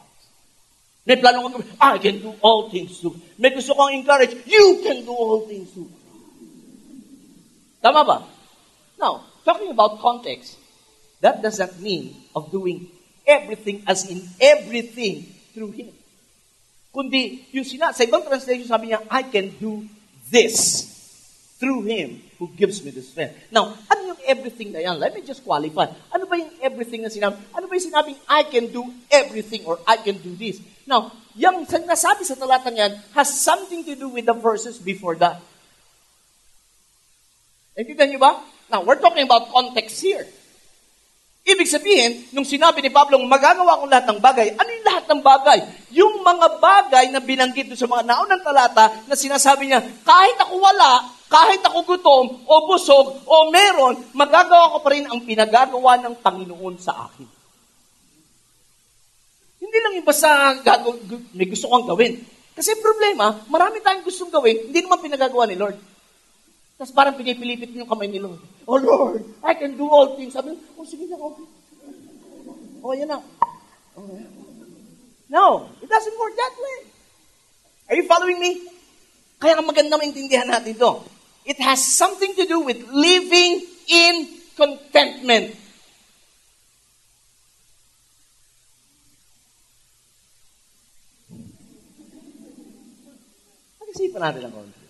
[1.08, 5.72] I can do all things through May gusto kong encourage, you can do all things
[5.72, 5.88] through.
[7.80, 8.28] Tama ba?
[9.00, 10.60] Now, talking about context,
[11.24, 12.92] that doesn't mean of doing
[13.24, 15.24] everything as in everything
[15.56, 15.96] through Him.
[16.92, 19.88] Kundi, yung sina, sa ibang translation sabi niya, I can do
[20.28, 20.84] this
[21.56, 23.40] through Him who gives me the strength.
[23.56, 25.00] Now, ano yung everything na yan?
[25.00, 25.88] Let me just qualify.
[26.12, 27.40] Ano ba yung everything na sinabi?
[27.56, 30.60] Ano ba yung sinabing, I can do everything or I can do this?
[30.89, 35.38] Now, yung nasabi sa talatang yan has something to do with the verses before that.
[37.78, 38.41] Naintindihan niyo ba?
[38.73, 40.25] Now, we're talking about context here.
[41.45, 45.21] Ibig sabihin, nung sinabi ni Pablo, magagawa ko lahat ng bagay, ano yung lahat ng
[45.21, 45.60] bagay?
[45.93, 51.06] Yung mga bagay na binanggit sa mga naunang talata na sinasabi niya, kahit ako wala,
[51.30, 56.75] kahit ako gutom, o busog, o meron, magagawa ko pa rin ang pinagagawa ng Panginoon
[56.82, 57.38] sa akin.
[59.60, 60.95] Hindi lang yung basta gago,
[61.36, 62.24] may gusto kong gawin.
[62.56, 65.76] Kasi problema, marami tayong gustong gawin, hindi naman pinagagawa ni Lord.
[66.80, 68.39] Tapos parang pinipilipit yung kamay ni Lord.
[68.63, 70.32] Oh Lord, I can do all things.
[70.32, 71.48] Sabi, oh sige na, okay.
[72.80, 73.19] Oh, yan na.
[74.00, 74.24] Okay.
[75.28, 76.78] No, it doesn't work that way.
[77.91, 78.72] Are you following me?
[79.39, 81.04] Kaya maganda maintindihan natin ito.
[81.43, 84.13] It has something to do with living in
[84.56, 85.56] contentment.
[93.89, 94.86] Pag-isipan natin ang konti.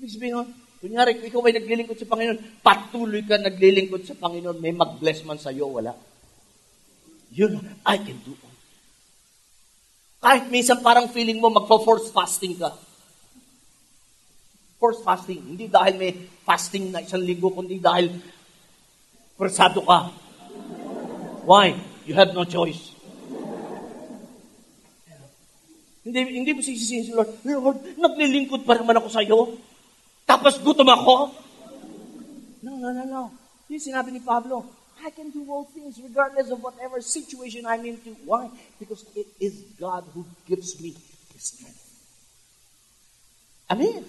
[0.00, 4.72] Ibig sabihin nun, Kunyari, ikaw ay naglilingkod sa Panginoon, patuloy ka naglilingkod sa Panginoon, may
[4.72, 5.92] mag-bless man sa iyo, wala.
[7.34, 8.56] Yun, I can do all.
[10.24, 12.72] Kahit minsan parang feeling mo, magpo-force fasting ka.
[14.80, 15.52] Force fasting.
[15.52, 16.14] Hindi dahil may
[16.46, 18.14] fasting na isang linggo, kundi dahil
[19.36, 20.14] presado ka.
[21.44, 21.76] Why?
[22.08, 22.87] You have no choice.
[26.08, 29.60] Hindi, hindi mo sisisihin si Lord, Lord, naglilingkod pa naman ako sa iyo.
[30.24, 31.36] Tapos gutom ako.
[32.64, 33.22] No, no, no, no.
[33.68, 34.64] Yung sinabi ni Pablo,
[35.04, 38.16] I can do all things regardless of whatever situation I'm into.
[38.24, 38.48] Why?
[38.80, 41.84] Because it is God who gives me the strength.
[43.68, 44.00] Amen.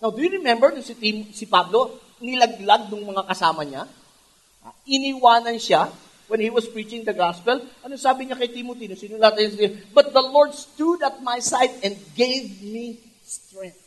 [0.00, 3.84] Now, do you remember si, Tim, si Pablo, nilaglag ng mga kasama niya?
[4.88, 5.92] Iniwanan siya
[6.30, 8.86] when he was preaching the gospel, ano sabi niya kay Timothy?
[8.86, 13.82] No, sinulat niya, But the Lord stood at my side and gave me strength.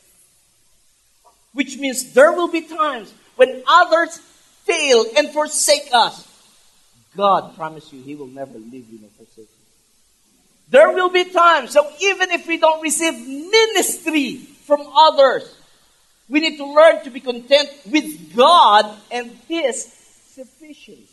[1.55, 4.19] Which means there will be times when others
[4.67, 6.27] fail and forsake us.
[7.15, 9.63] God promise you, He will never leave you nor forsake you.
[10.67, 15.47] There will be times, so even if we don't receive ministry from others,
[16.27, 19.87] we need to learn to be content with God and His
[20.27, 21.12] sufficiency.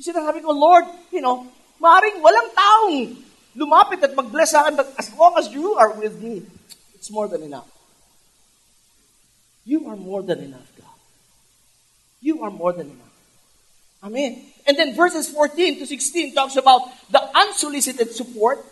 [0.00, 1.44] Kasi sabi ko, Lord, you know,
[1.76, 3.20] maring walang taong
[3.52, 6.40] lumapit at mag-bless sa akin, but as long as you are with me,
[6.96, 7.68] it's more than enough.
[9.68, 10.96] You are more than enough, God.
[12.24, 13.12] You are more than enough.
[14.00, 14.40] Amen.
[14.64, 18.64] And then verses 14 to 16 talks about the unsolicited support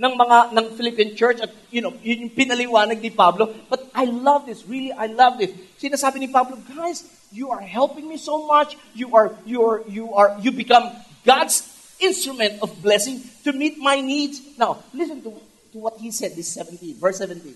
[0.00, 3.52] ng mga ng Philippine church at you know, yun yung pinaliwanag ni Pablo.
[3.68, 5.52] But I love this, really I love this.
[5.76, 8.78] Sinasabi ni Pablo, guys, you are helping me so much.
[8.94, 10.94] You are you are you are you become
[11.26, 11.66] God's
[11.98, 14.40] instrument of blessing to meet my needs.
[14.54, 15.34] Now, listen to,
[15.74, 17.54] to what he said, this 17, verse 17.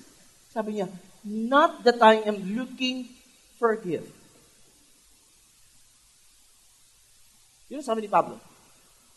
[0.50, 0.88] Sabi niya,
[1.22, 3.06] not that I am looking
[3.58, 4.10] for a gift.
[7.68, 8.40] Yun sabi ni Pablo.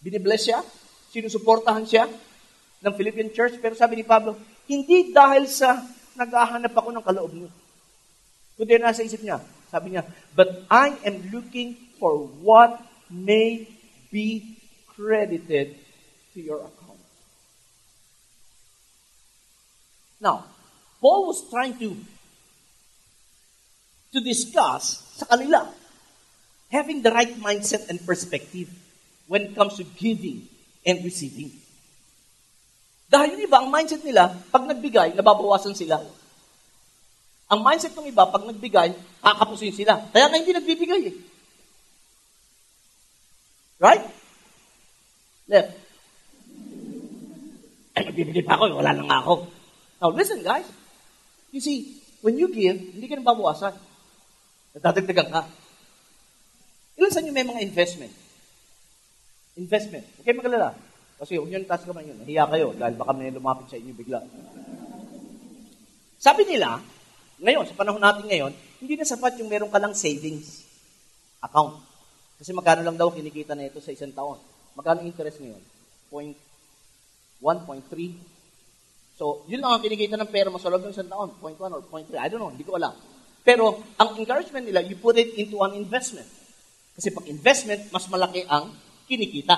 [0.03, 0.59] Binibless siya,
[1.13, 2.09] sinusuportahan siya
[2.83, 4.35] ng Philippine Church, pero sabi ni Pablo,
[4.67, 5.79] hindi dahil sa
[6.19, 7.49] naghahanap ako ng kaloob niyo.
[8.59, 9.39] Kundi nasa isip niya,
[9.71, 10.03] sabi niya,
[10.35, 13.71] but I am looking for what may
[14.11, 14.59] be
[14.91, 15.79] credited
[16.35, 16.99] to your account.
[20.19, 20.45] Now,
[20.99, 21.95] Paul was trying to
[24.11, 25.71] to discuss sa kanila
[26.67, 28.67] having the right mindset and perspective
[29.31, 30.47] when it comes to giving
[30.83, 31.51] and receiving.
[33.11, 35.99] Dahil yung iba, ang mindset nila, pag nagbigay, nababawasan sila.
[37.51, 39.99] Ang mindset ng iba, pag nagbigay, kakapusin sila.
[40.15, 41.15] Kaya nga hindi nagbibigay eh.
[43.75, 44.07] Right?
[45.51, 45.71] Left.
[47.91, 49.51] Ay, magbibigay pa ako, wala lang ako.
[49.99, 50.63] Now, listen guys.
[51.51, 53.75] You see, when you give, hindi ka nang babawasan.
[54.71, 55.41] Natadagdagan ka.
[56.95, 58.15] Ilan sa inyo may mga investment?
[59.59, 60.07] Investment.
[60.23, 60.71] Okay, magalala.
[61.19, 62.15] Kasi huwag nyo taas kamay yun.
[62.23, 64.23] Nahiya kayo dahil baka may lumapit sa inyo bigla.
[66.15, 66.79] Sabi nila,
[67.41, 70.61] ngayon, sa panahon natin ngayon, hindi na sapat yung meron ka lang savings
[71.41, 71.81] account.
[72.37, 74.37] Kasi magkano lang daw kinikita na ito sa isang taon.
[74.77, 75.61] Magkano interest ngayon?
[76.13, 76.37] Point
[77.41, 79.17] 1.3.
[79.17, 81.33] So, yun lang ang kinikita ng pera mo sa loob ng isang taon.
[81.41, 82.21] Point 1 or point 3.
[82.21, 82.93] I don't know, hindi ko alam.
[83.41, 86.29] Pero, ang encouragement nila, you put it into an investment.
[86.93, 88.69] Kasi pag investment, mas malaki ang
[89.09, 89.57] kinikita.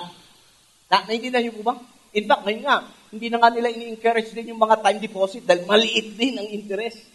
[0.88, 1.76] Na, naintindihan niyo po ba?
[2.16, 2.76] In fact, ngayon nga,
[3.12, 7.13] hindi na nga nila ini-encourage din yung mga time deposit dahil maliit din ang interest.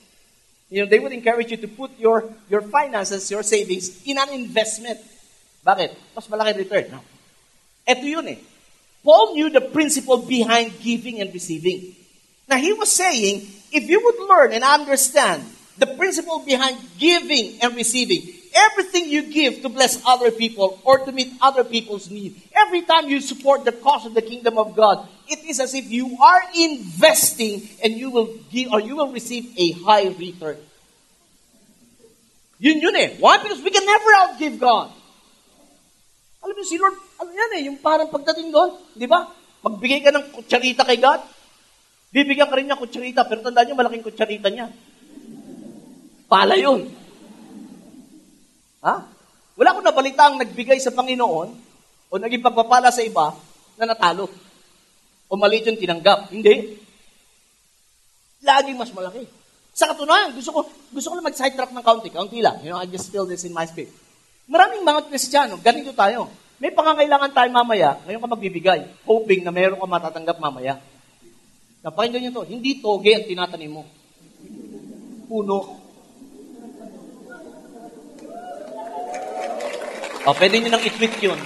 [0.69, 4.29] You know, they would encourage you to put your, your finances, your savings, in an
[4.29, 4.99] investment.
[5.65, 5.95] Bakit?
[6.15, 6.91] Mas malaki return.
[6.91, 7.01] No?
[7.87, 8.39] Ito yun eh.
[9.03, 11.95] Paul knew the principle behind giving and receiving.
[12.47, 15.43] Now, he was saying, if you would learn and understand
[15.77, 21.11] the principle behind giving and receiving, everything you give to bless other people or to
[21.11, 25.07] meet other people's needs, every time you support the cause of the kingdom of God,
[25.27, 29.53] it is as if you are investing and you will give or you will receive
[29.57, 30.57] a high return.
[32.59, 33.15] Yun yun eh.
[33.19, 33.39] Why?
[33.39, 34.91] Because we can never outgive God.
[36.43, 39.27] Alam mo, si Lord, ano yan eh, yung parang pagdating doon, di ba?
[39.63, 41.19] Magbigay ka ng kutsarita kay God,
[42.15, 44.71] bibigyan ka rin niya kutsarita, pero tandaan niyo, malaking kutsarita niya.
[46.31, 46.87] Pala yun.
[48.83, 48.95] Ha?
[49.59, 51.49] Wala ko nabalita ang nagbigay sa Panginoon
[52.09, 53.35] o naging pagpapala sa iba
[53.75, 54.31] na natalo.
[55.29, 56.31] O maliit yung tinanggap.
[56.31, 56.79] Hindi.
[58.41, 59.27] Laging mas malaki.
[59.75, 60.59] Sa katunayan, gusto ko,
[60.91, 62.09] gusto ko lang mag-sidetrack ng kaunti.
[62.09, 62.59] Kaunti lang.
[62.65, 63.91] You know, I just feel this in my spirit.
[64.49, 66.25] Maraming mga Kristiyano, ganito tayo.
[66.59, 70.75] May pangangailangan tayo mamaya, ngayon ka magbibigay, hoping na mayroon ka matatanggap mamaya.
[71.79, 73.87] Napakinggan nyo to, hindi toge ang tinatanim mo.
[75.31, 75.79] Puno.
[80.27, 81.39] O, pwede nyo nang i-tweet yun.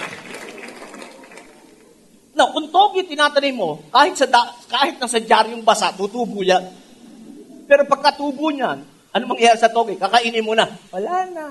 [2.34, 6.66] Now, kung togi tinatanim mo, kahit sa da, kahit nasa jar yung basa, tutubo yan.
[7.70, 8.82] Pero pagkatubo niyan,
[9.14, 9.94] ano mangyayari sa togi?
[9.94, 10.66] Kakainin mo na.
[10.90, 11.46] Wala na.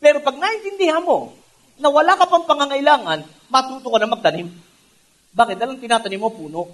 [0.00, 1.36] Pero pag naintindihan mo
[1.76, 3.20] na wala ka pang pangangailangan,
[3.52, 4.48] matuto ka na magtanim.
[5.36, 5.56] Bakit?
[5.60, 6.72] Dahil ang tinatanim mo, puno.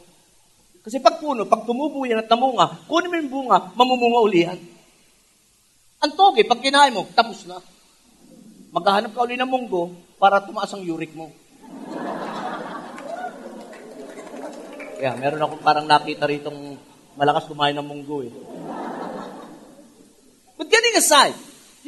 [0.87, 4.59] Kasi pag puno, pag tumubo yan at namunga, kunin mo yung bunga, mamumunga uli yan.
[6.07, 7.59] Ang toge, pag kinain mo, tapos na.
[8.77, 9.89] Maghahanap ka uli ng munggo
[10.21, 11.33] para tumaas ang uric mo.
[15.01, 16.77] Kaya, yeah, meron akong parang nakita ritong
[17.17, 18.33] malakas kumain ng munggo eh.
[20.61, 21.33] But getting aside,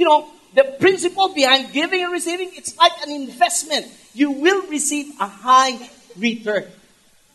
[0.01, 3.85] you know, the principle behind giving and receiving, it's like an investment.
[4.17, 5.77] You will receive a high
[6.17, 6.73] return.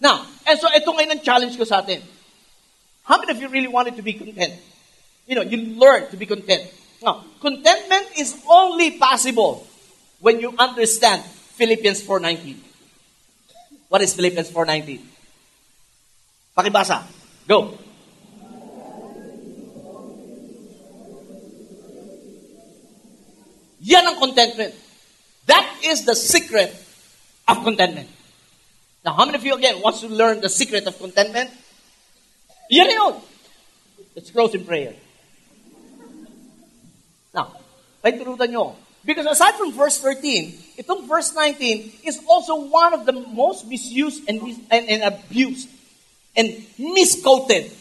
[0.02, 2.02] Now, and so ito ngayon ang challenge ko sa atin.
[3.06, 4.58] How many of you really wanted to be content?
[5.30, 6.74] You know, you learn to be content.
[7.04, 9.68] Now, contentment is only possible
[10.22, 11.22] when you understand
[11.60, 12.56] Philippians 4.19.
[13.90, 15.02] What is Philippians 4.19?
[16.56, 17.04] Pakibasa.
[17.46, 17.78] Go.
[23.84, 24.72] Yan ang contentment.
[25.46, 26.72] That is the secret
[27.52, 28.08] of contentment.
[29.04, 31.52] Now, how many of you again wants to learn the secret of contentment?
[32.72, 33.20] Yan yun.
[34.16, 34.96] Let's close in prayer.
[38.04, 38.76] Now, paiturutan nyo.
[39.04, 44.28] Because aside from verse 13, itong verse 19 is also one of the most misused
[44.28, 44.40] and,
[44.72, 45.68] and, and abused
[46.36, 47.72] and misquoted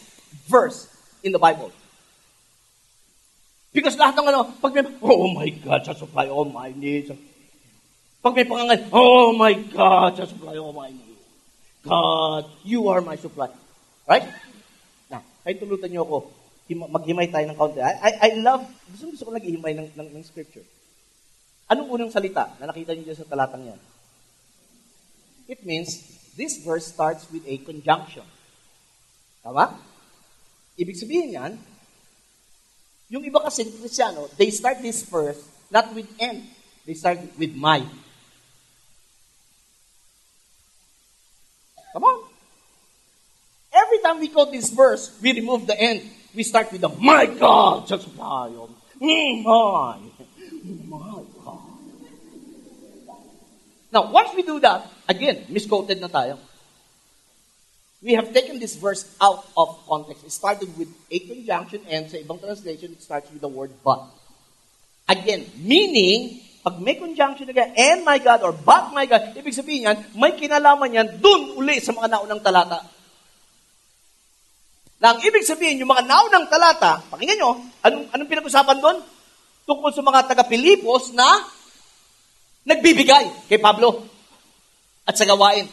[0.47, 0.87] verse
[1.23, 1.71] in the Bible.
[3.71, 7.09] Because lahat ng ano, pag may, oh my God, sa supply all my needs.
[8.21, 11.23] Pag may pangangal, oh my God, sa supply all my needs.
[11.87, 13.49] God, you are my supply.
[14.05, 14.27] Right?
[15.07, 17.83] Now, kahit tulutan niyo ako, maghimay tayo ng kaunti.
[17.83, 18.63] I, I, I love,
[18.95, 20.63] gusto, gusto ko naghihimay ng, ng, ng scripture.
[21.67, 23.81] Anong unang salita na nakita niyo sa talatang yan?
[25.51, 25.99] It means,
[26.39, 28.25] this verse starts with a conjunction.
[29.43, 29.75] Tama?
[30.79, 31.53] Ibig sabihin yan,
[33.11, 36.45] yung iba kasi Kristyano, they start this verse not with and,
[36.85, 37.81] they start with my.
[41.93, 42.29] Come on.
[43.73, 46.05] Every time we quote this verse, we remove the end.
[46.35, 48.49] We start with the my God, just my,
[49.01, 49.97] mm, my,
[50.89, 51.59] my God.
[53.91, 56.37] Now, once we do that, again, misquoted na tayo
[58.03, 60.27] we have taken this verse out of context.
[60.27, 64.03] It started with a conjunction and sa ibang translation, it starts with the word but.
[65.07, 69.87] Again, meaning, pag may conjunction again, and my God or but my God, ibig sabihin
[69.87, 72.83] yan, may kinalaman yan dun uli sa mga naunang talata.
[75.03, 79.03] Na ang ibig sabihin, yung mga naunang talata, pakinggan nyo, anong, anong pinag-usapan doon?
[79.67, 81.27] Tungkol sa mga taga-Pilipos na
[82.63, 83.99] nagbibigay kay Pablo
[85.03, 85.67] at sa gawain.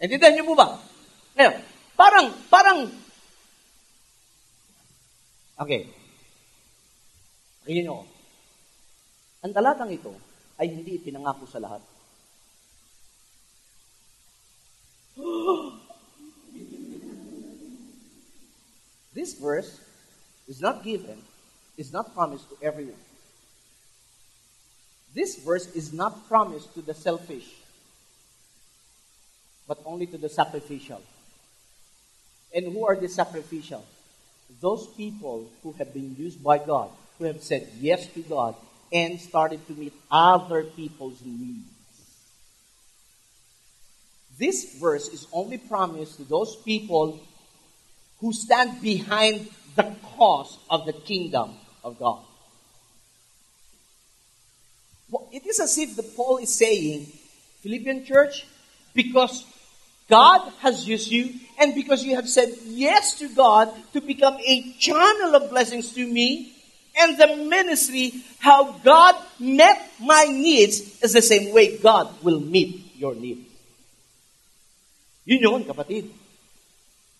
[0.00, 0.80] Naintindihan niyo po ba?
[1.36, 1.54] Ngayon,
[2.00, 2.88] parang, parang,
[5.60, 5.92] okay.
[7.68, 8.08] Tingin nyo,
[9.44, 10.16] ang talatang ito
[10.56, 11.84] ay hindi ipinangako sa lahat.
[19.18, 19.80] This verse
[20.46, 21.18] is not given,
[21.76, 23.02] is not promised to everyone.
[25.12, 27.48] This verse is not promised to the selfish,
[29.66, 31.02] but only to the sacrificial.
[32.54, 33.84] And who are the sacrificial?
[34.60, 38.54] Those people who have been used by God, who have said yes to God,
[38.92, 41.66] and started to meet other people's needs.
[44.38, 47.18] This verse is only promised to those people
[48.20, 51.50] who stand behind the cause of the kingdom
[51.84, 52.20] of God.
[55.10, 57.06] Well, it is as if the Paul is saying,
[57.62, 58.46] Philippian church,
[58.94, 59.44] because
[60.08, 64.72] God has used you, and because you have said yes to God to become a
[64.78, 66.52] channel of blessings to me,
[66.98, 72.96] and the ministry, how God met my needs is the same way God will meet
[72.96, 73.46] your needs.
[75.24, 76.10] Yun yun, kapatid.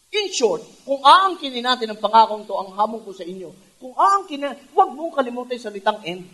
[0.08, 4.56] In short, kung aangkinin natin ang pangakong to, ang hamon ko sa inyo, kung aangkinin,
[4.72, 6.24] huwag mong kalimutan yung salitang end.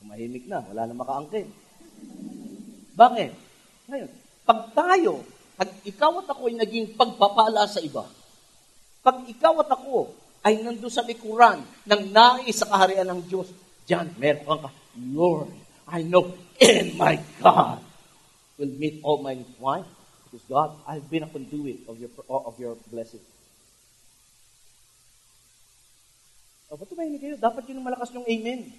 [0.00, 1.44] Tumahimik na, wala na makaangkin.
[2.96, 3.30] Bakit?
[3.92, 4.10] Ngayon,
[4.48, 5.20] pag tayo,
[5.60, 8.08] pag ikaw at ako ay naging pagpapala sa iba,
[9.04, 10.08] pag ikaw at ako
[10.40, 13.52] ay nando sa likuran ng nais sa kaharian ng Diyos,
[13.84, 14.72] diyan meron ka,
[15.12, 15.52] Lord,
[15.84, 17.84] I know in my God
[18.56, 19.99] will meet all my needs.
[20.30, 23.20] Because God, I've been a conduit of your, of your blessing.
[26.70, 27.34] O, ba't tumahimik kayo?
[27.34, 28.70] Dapat yun malakas yung amen.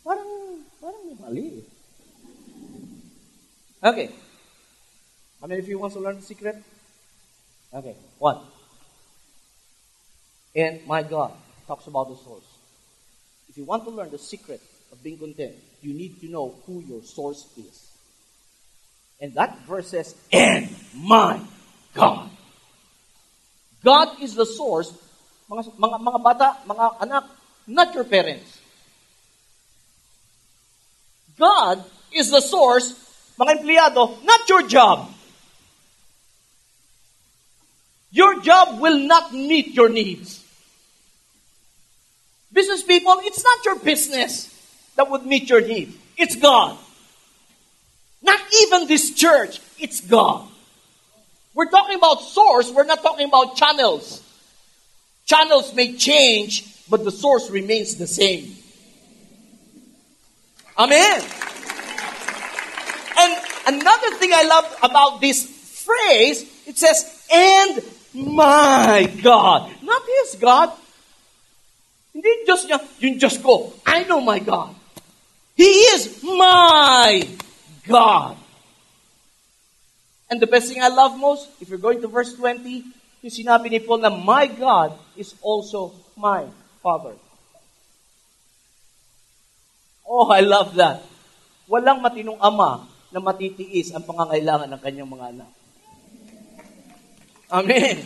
[0.00, 1.60] Parang, parang mali.
[3.84, 4.08] Okay.
[5.40, 6.56] How many of you wants to learn the secret?
[7.68, 7.92] Okay.
[8.16, 8.40] One.
[10.56, 11.36] And my God
[11.68, 12.48] talks about the source.
[13.52, 14.64] If you want to learn the secret
[14.94, 17.90] of being content, you need to know who your source is.
[19.20, 21.40] And that verse says, and my
[21.94, 22.30] God.
[23.82, 24.94] God is the source,
[25.50, 27.24] mga, mga, mga bata, mga anak,
[27.66, 28.60] not your parents.
[31.36, 31.82] God
[32.14, 32.94] is the source,
[33.34, 35.10] mga empleyado, not your job.
[38.12, 40.38] Your job will not meet your needs.
[42.52, 44.53] Business people, it's not your business
[44.96, 45.96] that would meet your needs.
[46.16, 46.78] It's God.
[48.22, 50.48] Not even this church, it's God.
[51.52, 54.22] We're talking about source, we're not talking about channels.
[55.26, 58.56] Channels may change, but the source remains the same.
[60.76, 61.22] Amen.
[63.16, 63.32] And
[63.66, 65.46] another thing I love about this
[65.84, 67.82] phrase, it says, and
[68.14, 69.72] my God.
[69.82, 70.72] Not his God.
[72.12, 73.72] Hindi just niya, yung just ko.
[73.86, 74.74] I know my God.
[75.54, 77.22] He is my
[77.86, 78.36] God.
[80.30, 82.66] And the best thing I love most, if you're going to verse 20,
[83.22, 86.44] yung sinabi ni Paul na my God is also my
[86.82, 87.14] Father.
[90.04, 91.06] Oh, I love that.
[91.70, 95.50] Walang matinong ama na matitiis ang pangangailangan ng kanyang mga anak.
[97.54, 98.02] Amen.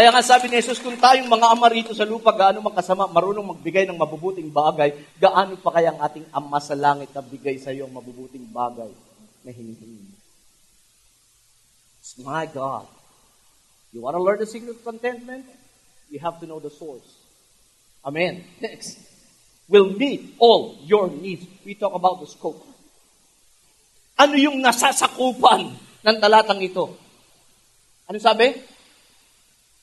[0.00, 3.04] Kaya nga sabi ni Jesus, kung tayong mga ama rito sa lupa, gaano man kasama,
[3.04, 7.60] marunong magbigay ng mabubuting bagay, gaano pa kaya ang ating ama sa langit na bigay
[7.60, 8.88] sa iyo ang mabubuting bagay
[9.44, 10.08] na hinihingi?
[12.00, 12.88] It's my God.
[13.92, 15.44] You want to learn the secret of contentment?
[16.08, 17.20] You have to know the source.
[18.00, 18.40] Amen.
[18.56, 18.96] Next.
[19.68, 21.44] Will meet all your needs.
[21.60, 22.64] We talk about the scope.
[24.16, 25.76] Ano yung nasasakupan
[26.08, 26.88] ng talatang ito?
[28.08, 28.69] Ano sabi?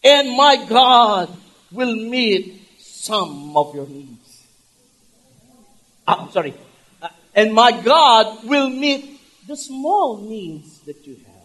[0.04, 1.30] And my God
[1.72, 4.46] will meet some of your needs.
[6.08, 6.54] Ah, I'm sorry.
[7.02, 11.38] Uh, and my God will meet the small needs that you have.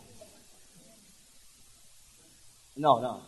[2.76, 3.20] No, no.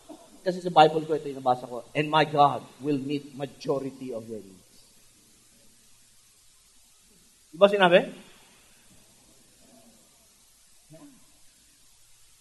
[0.44, 1.88] Kasi sa Bible ko, ito yung nabasa ko.
[1.96, 4.76] And my God will meet majority of your needs.
[7.48, 8.12] Di ba sinabi?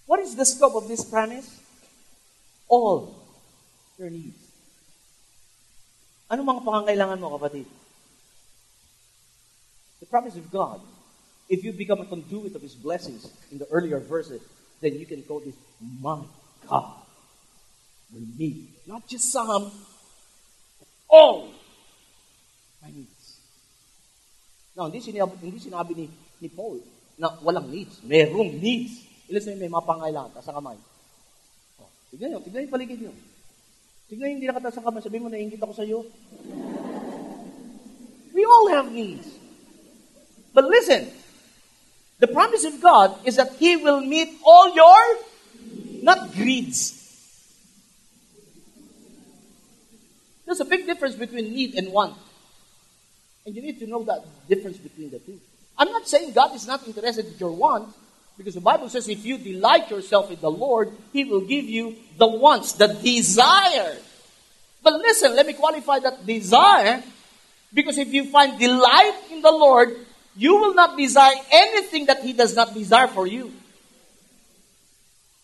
[0.04, 1.63] What is the scope of this promise?
[2.74, 3.14] All
[4.02, 4.42] your needs.
[6.26, 7.70] Ano mga pangangailangan mo, kapatid?
[10.02, 10.82] The promise of God.
[11.54, 14.42] If you become a conduit of His blessings in the earlier verses,
[14.82, 16.26] then you can call this, my
[16.66, 16.98] God
[18.10, 19.70] will meet not just some,
[20.80, 21.54] but all
[22.82, 23.38] my needs.
[24.74, 26.06] Now, hindi sinabi, hindi sinabi ni,
[26.42, 26.82] ni Paul
[27.22, 28.02] na walang needs.
[28.02, 29.06] Merong needs.
[29.30, 30.34] Ilan sa'yo may mga pangailangan?
[30.34, 30.78] Taas ang kamay.
[32.14, 33.14] Tignan nyo, tignan yung paligid nyo.
[34.06, 35.02] Tignan hindi nakataas ang kamay.
[35.18, 36.06] Mo, naingit ako sa'yo.
[38.38, 39.26] We all have needs.
[40.54, 41.10] But listen,
[42.22, 45.02] the promise of God is that He will meet all your,
[46.06, 47.02] not greeds.
[50.46, 52.14] There's a big difference between need and want.
[53.42, 55.42] And you need to know that difference between the two.
[55.78, 57.90] I'm not saying God is not interested in your want,
[58.38, 61.96] because the Bible says if you delight yourself in the Lord, He will give you
[62.18, 63.98] the wants, the desire.
[64.82, 67.04] But listen, let me qualify that desire,
[67.74, 69.96] because if you find delight in the Lord,
[70.36, 73.54] you will not desire anything that He does not desire for you.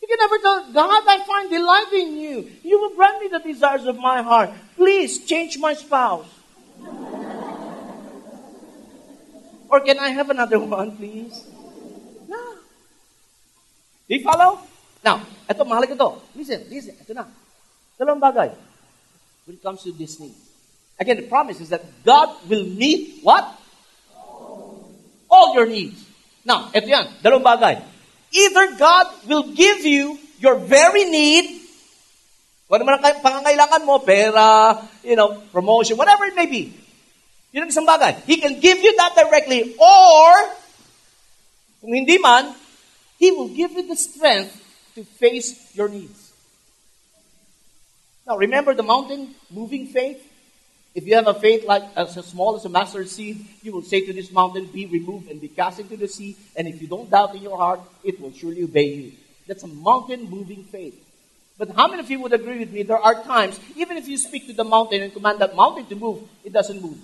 [0.02, 2.52] You can never tell God, I find delight in you.
[2.64, 4.50] You will grant me the desires of my heart.
[4.76, 6.26] Please change my spouse.
[9.70, 11.44] or can I have another one, please?
[14.10, 14.57] Do you follow?
[15.05, 16.18] Now, ito, mahalaga to.
[16.34, 17.30] Listen, listen, ito na.
[17.93, 18.49] Dalawang bagay.
[19.45, 20.34] When it comes to this need.
[20.97, 23.45] Again, the promise is that God will meet what?
[25.30, 26.01] All your needs.
[26.41, 27.22] Now, ito yan.
[27.22, 27.76] Dalawang bagay.
[28.34, 31.62] Either God will give you your very need,
[32.66, 36.74] kung ano man ang pangangailangan mo, pera, you know, promotion, whatever it may be.
[37.53, 38.26] Yun ang isang bagay.
[38.26, 40.30] He can give you that directly, or,
[41.82, 42.53] kung hindi man,
[43.20, 44.55] He will give you the strength
[44.95, 46.34] to face your needs.
[48.26, 50.26] Now, remember the mountain moving faith?
[50.95, 54.05] If you have a faith like as small as a mustard seed, you will say
[54.05, 56.38] to this mountain, Be removed and be cast into the sea.
[56.55, 59.11] And if you don't doubt in your heart, it will surely obey you.
[59.47, 60.95] That's a mountain moving faith.
[61.57, 62.84] But how many of you would agree with me?
[62.84, 65.95] There are times, even if you speak to the mountain and command that mountain to
[65.95, 66.97] move, it doesn't move.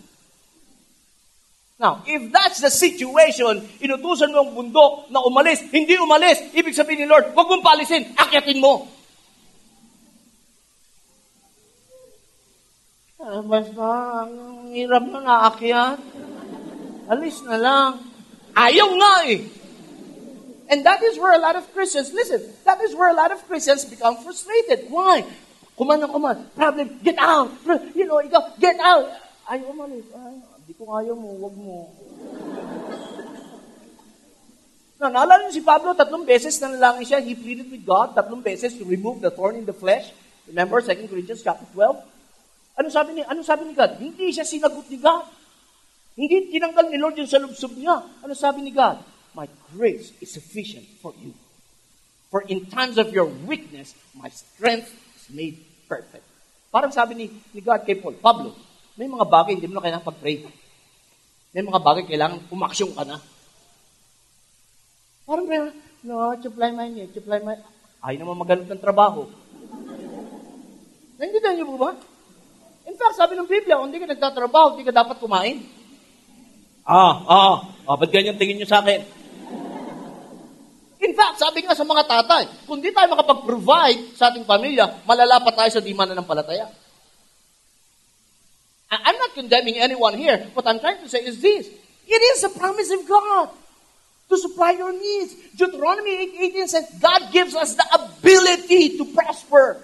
[1.76, 7.04] Now, if that's the situation, inutusan mo ang bundok na umalis, hindi umalis, ibig sabihin
[7.04, 8.88] ni Lord, huwag mong palisin, akyatin mo.
[13.20, 13.88] Ah, basta,
[14.24, 16.00] ang hirap na naakyat.
[17.12, 17.92] Alis na lang.
[18.56, 19.44] Ayaw nga eh.
[20.72, 23.44] And that is where a lot of Christians, listen, that is where a lot of
[23.52, 24.88] Christians become frustrated.
[24.88, 25.28] Why?
[25.76, 26.56] Kuman na kuman.
[26.56, 27.52] Problem, get out.
[27.92, 29.12] You know, ikaw, get out.
[29.52, 30.08] Ayaw umalis.
[30.16, 31.78] Ay, ko kaya mo, wag mo.
[35.00, 37.20] Na, naalala niyo si Pablo, tatlong beses na nalangin siya.
[37.24, 40.12] He pleaded with God tatlong beses to remove the thorn in the flesh.
[40.48, 42.00] Remember 2 Corinthians chapter 12?
[42.76, 44.00] Ano sabi ni, ano sabi ni God?
[44.00, 45.26] Hindi siya sinagot ni God.
[46.16, 48.04] Hindi tinanggal ni Lord yung sa lubsob niya.
[48.24, 49.00] Ano sabi ni God?
[49.36, 51.36] My grace is sufficient for you.
[52.32, 56.24] For in times of your weakness, my strength is made perfect.
[56.72, 58.56] Parang sabi ni, ni God kay Paul, Pablo,
[58.96, 60.65] may mga bagay hindi mo na kailangan pag-pray.
[61.56, 63.16] May mga bagay kailangan umaksyon ka na.
[65.24, 65.72] Parang kaya,
[66.04, 67.56] no, supply my need, supply my...
[68.04, 69.24] Ay naman maganap ng trabaho.
[71.16, 71.96] Naintindihan niyo po ba?
[72.84, 75.64] In fact, sabi ng Biblia, kung hindi ka nagtatrabaho, hindi ka dapat kumain.
[76.84, 77.56] Ah, ah,
[77.88, 79.00] ah, ba't ganyan tingin niyo sa akin?
[81.08, 85.40] In fact, sabi nga sa mga tatay, kung di tayo makapag-provide sa ating pamilya, malala
[85.40, 86.68] pa tayo sa di mananampalataya.
[88.92, 90.38] I'm not condemning anyone here.
[90.54, 91.68] What I'm trying to say is this.
[92.06, 93.50] It is a promise of God
[94.30, 95.34] to supply your needs.
[95.58, 99.82] Deuteronomy 8.18 says, God gives us the ability to prosper.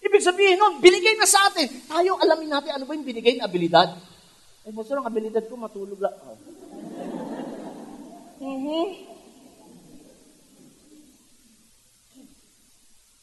[0.00, 1.68] Ibig sabihin nun, binigay na sa atin.
[1.84, 4.00] Tayo alamin natin ano ba yung binigay na abilidad.
[4.64, 6.16] Eh, basta ang abilidad ko, matulog lang.
[6.24, 6.36] Oh.
[8.40, 8.86] Mm-hmm.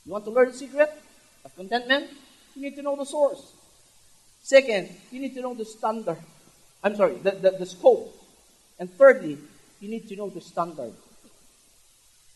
[0.06, 0.94] You want to learn the secret
[1.42, 2.14] of contentment?
[2.54, 3.57] You need to know the source.
[4.48, 6.16] Second, you need to know the standard.
[6.82, 8.16] I'm sorry, the, the, the scope.
[8.80, 9.38] And thirdly,
[9.82, 10.96] you need to know the standard.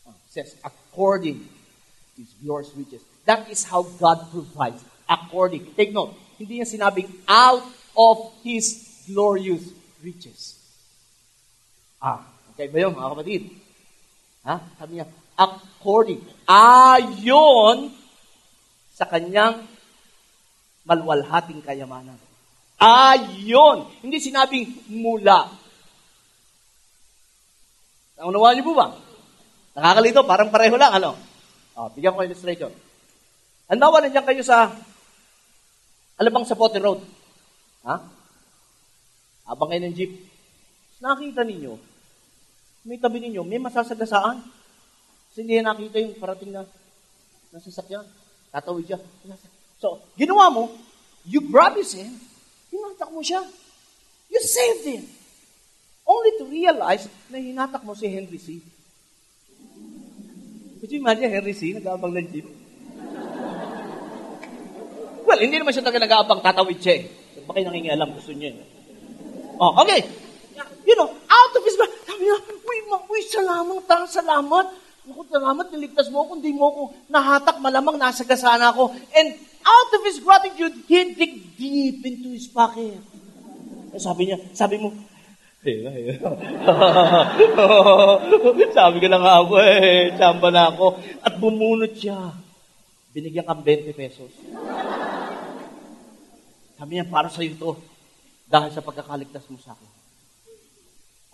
[0.04, 3.00] Oh, it says, according to his glorious riches.
[3.24, 4.84] That is how God provides.
[5.08, 5.72] According.
[5.72, 7.64] Take note, hindi niya sinabing out
[7.96, 9.72] of his glorious
[10.04, 10.60] riches.
[11.96, 13.42] Ah, okay ba yun, mga kapatid?
[14.44, 14.60] Ha?
[14.76, 15.08] Sabi niya,
[15.40, 16.20] according.
[16.44, 17.88] Ayon
[18.92, 19.71] sa kanyang
[20.86, 22.18] malwalhating kayamanan.
[22.82, 23.86] Ayon.
[24.02, 25.46] Hindi sinabing mula.
[28.18, 28.94] Naunawaan niyo po ba?
[29.78, 31.16] Nakakalito, parang pareho lang, ano?
[31.78, 32.72] Oh, bigyan ko illustration.
[33.70, 34.68] Handawa nandiyan kayo sa
[36.20, 37.00] Alabang Sapote Road.
[37.88, 37.96] Ha?
[39.48, 40.12] Habang kayo ng jeep.
[41.02, 41.74] Nakita ninyo,
[42.86, 44.38] may tabi ninyo, may masasagasaan.
[45.32, 46.62] Kasi hindi nakita yung parating na
[47.50, 48.06] nasasakyan.
[48.52, 48.98] Tatawid siya.
[49.82, 50.70] So, ginawa mo,
[51.26, 52.14] you grab his hand,
[52.70, 53.42] hinatak mo siya.
[54.30, 55.02] You saved him.
[56.06, 58.62] Only to realize na hinatak mo si Henry C.
[60.78, 61.74] Could you imagine Henry C.
[61.74, 62.46] nag-aabang ng jeep?
[65.26, 67.04] Well, hindi naman siya talaga nag-aabang tatawid siya eh.
[67.42, 68.54] Baka nangingialam, gusto niya.
[68.54, 68.66] eh.
[69.58, 70.06] Oh, okay.
[70.86, 74.81] You know, out of his mind, sabi niya, uy, uy, salamat, ta, salamat.
[75.02, 78.94] Naku, salamat, niligtas mo ako, hindi mo ako nahatak, malamang nasagasana ako.
[79.10, 79.34] And
[79.66, 83.02] out of his gratitude, he dig deep into his pocket.
[83.90, 84.94] Eh, Sabi niya, sabi mo,
[85.66, 85.82] eh,
[88.78, 90.94] sabi ko lang ako eh, tsamba na ako.
[91.18, 92.38] At bumunot siya.
[93.10, 94.30] Binigyan kang 20 pesos.
[96.78, 97.74] Sabi niya, para sa iyo to.
[98.46, 99.90] Dahil sa pagkakaligtas mo sa akin.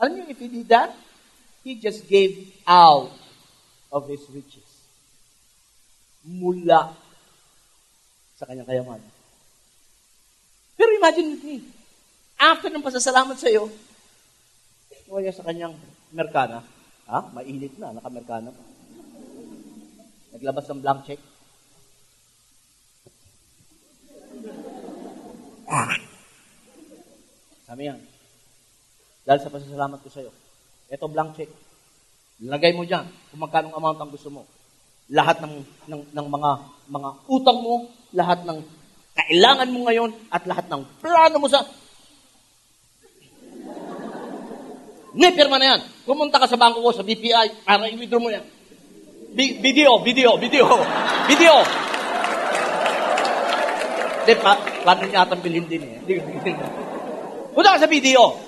[0.01, 0.97] Alam niyo, if he did that,
[1.69, 3.13] he just gave out
[3.93, 4.69] of his riches.
[6.27, 6.93] Mula
[8.39, 9.13] sa kanyang kayamanan.
[10.79, 11.57] Pero imagine with me,
[12.39, 13.67] after ng pasasalamat sa iyo,
[15.09, 15.75] niya sa kanyang
[16.13, 16.63] Merkana.
[17.09, 17.19] Ha?
[17.33, 18.65] Mainit na, naka-Merkana pa.
[20.37, 21.21] Naglabas ng blank check.
[25.69, 25.93] Ah.
[27.69, 28.01] Sabi yan,
[29.29, 30.33] dahil sa pasasalamat ko sa iyo,
[30.89, 31.51] ito blank check.
[32.39, 33.03] Lagay mo dyan
[33.35, 34.47] kung magkano amount ang gusto mo.
[35.11, 35.55] Lahat ng,
[35.91, 36.51] ng, ng mga,
[36.87, 38.59] mga utang mo, lahat ng
[39.19, 41.67] kailangan mo ngayon, at lahat ng plano mo sa
[45.19, 45.81] May pirma na yan.
[46.07, 48.45] Pumunta ka sa bangko ko, sa BPI, para i-withdraw mo yan.
[49.35, 50.69] Bi- video, video, video.
[51.27, 51.55] Video.
[54.23, 54.53] Hindi, pa,
[54.87, 55.99] paano niya atang bilhin din eh.
[57.51, 58.48] Punta ka sa video.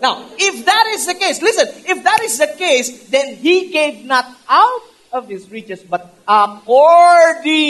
[0.00, 4.04] Now, if that is the case, listen, if that is the case, then he gave
[4.04, 7.60] not out of His riches, but according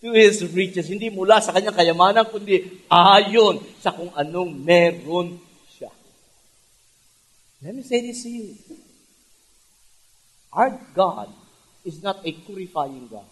[0.00, 0.88] to His riches.
[0.88, 5.38] Hindi mula sa kanyang kayamanan, kundi ayon sa kung anong meron
[5.70, 5.92] siya.
[7.62, 8.56] Let me say this to you.
[10.52, 11.28] Our God
[11.84, 13.28] is not a purifying God.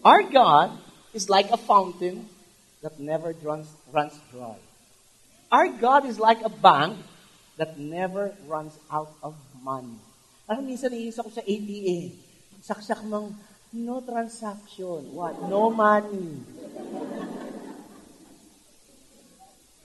[0.00, 0.72] Our God
[1.12, 2.24] is like a fountain
[2.80, 4.56] that never runs, runs dry.
[5.52, 6.96] Our God is like a bank
[7.60, 10.00] that never runs out of money.
[10.48, 12.16] Parang minsan iisa ko sa ATM.
[12.64, 13.36] Saksak ng
[13.76, 15.12] no transaction.
[15.12, 15.36] What?
[15.44, 16.48] No money.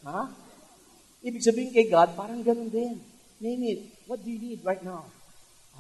[0.07, 0.31] Ha?
[1.25, 3.03] Ibig sabihin kay God, parang ganun din.
[3.43, 3.79] Name it.
[4.07, 5.03] What do you need right now?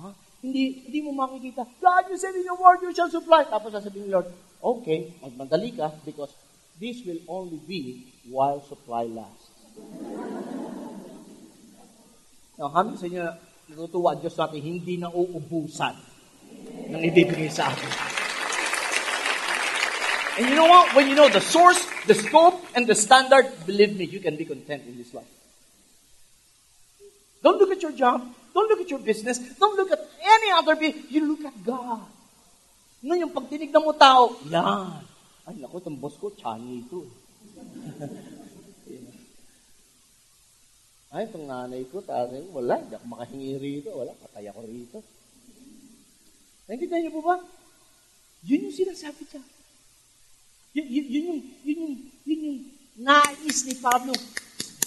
[0.01, 0.24] Ha?
[0.45, 3.49] Hindi, hindi mo makikita, God, you said in your word, you shall supply.
[3.49, 4.29] Tapos sasabihin ni Lord,
[4.61, 6.29] okay, magmandali ka because
[6.77, 9.49] this will only be while supply lasts.
[12.61, 13.25] Now, kami sa inyo,
[13.73, 15.97] natutuwa Diyos natin, hindi na uubusan
[16.93, 17.89] ng ibibigay sa atin.
[20.37, 20.93] And you know what?
[20.93, 24.45] When you know the source, the scope, and the standard, believe me, you can be
[24.45, 25.27] content in this life.
[27.41, 28.21] Don't look at your job.
[28.55, 29.35] Don't look at your business.
[29.59, 31.03] Don't look at any other people.
[31.11, 32.07] You look at God.
[33.03, 35.03] Ngayon, pag tinignan mo tao, yan.
[35.43, 37.03] Ay, naku, itong boss ko, chani ito.
[41.15, 44.99] Ay, itong nanay ko, tatay ko, wala, hindi ako makahingi rito, wala, patay ako rito.
[46.67, 47.39] Naintindihan niyo po ba?
[48.43, 49.43] Yun yung sinasabi niya.
[50.75, 51.95] Yun, yun, yun, yung, yun, yung,
[52.27, 52.59] yun yung
[52.99, 54.11] nais ni Pablo,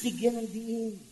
[0.04, 1.07] bigyan ng diin.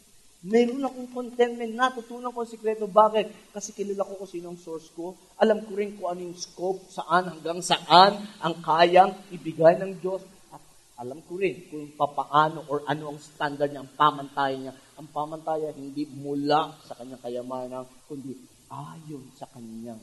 [0.47, 2.87] Meron akong contentment, natutunan ko ang sikreto.
[2.87, 3.51] Bakit?
[3.51, 5.19] Kasi kilala ko kung sino ang source ko.
[5.43, 10.23] Alam ko rin kung ano yung scope, saan hanggang saan ang kayang ibigay ng Diyos.
[10.55, 10.63] At
[11.03, 14.75] alam ko rin kung papaano or ano ang standard niya, ang pamantayan niya.
[15.03, 18.39] Ang pamantayan hindi mula sa kanyang kayamanan, kundi
[18.71, 19.99] ayon sa kanyang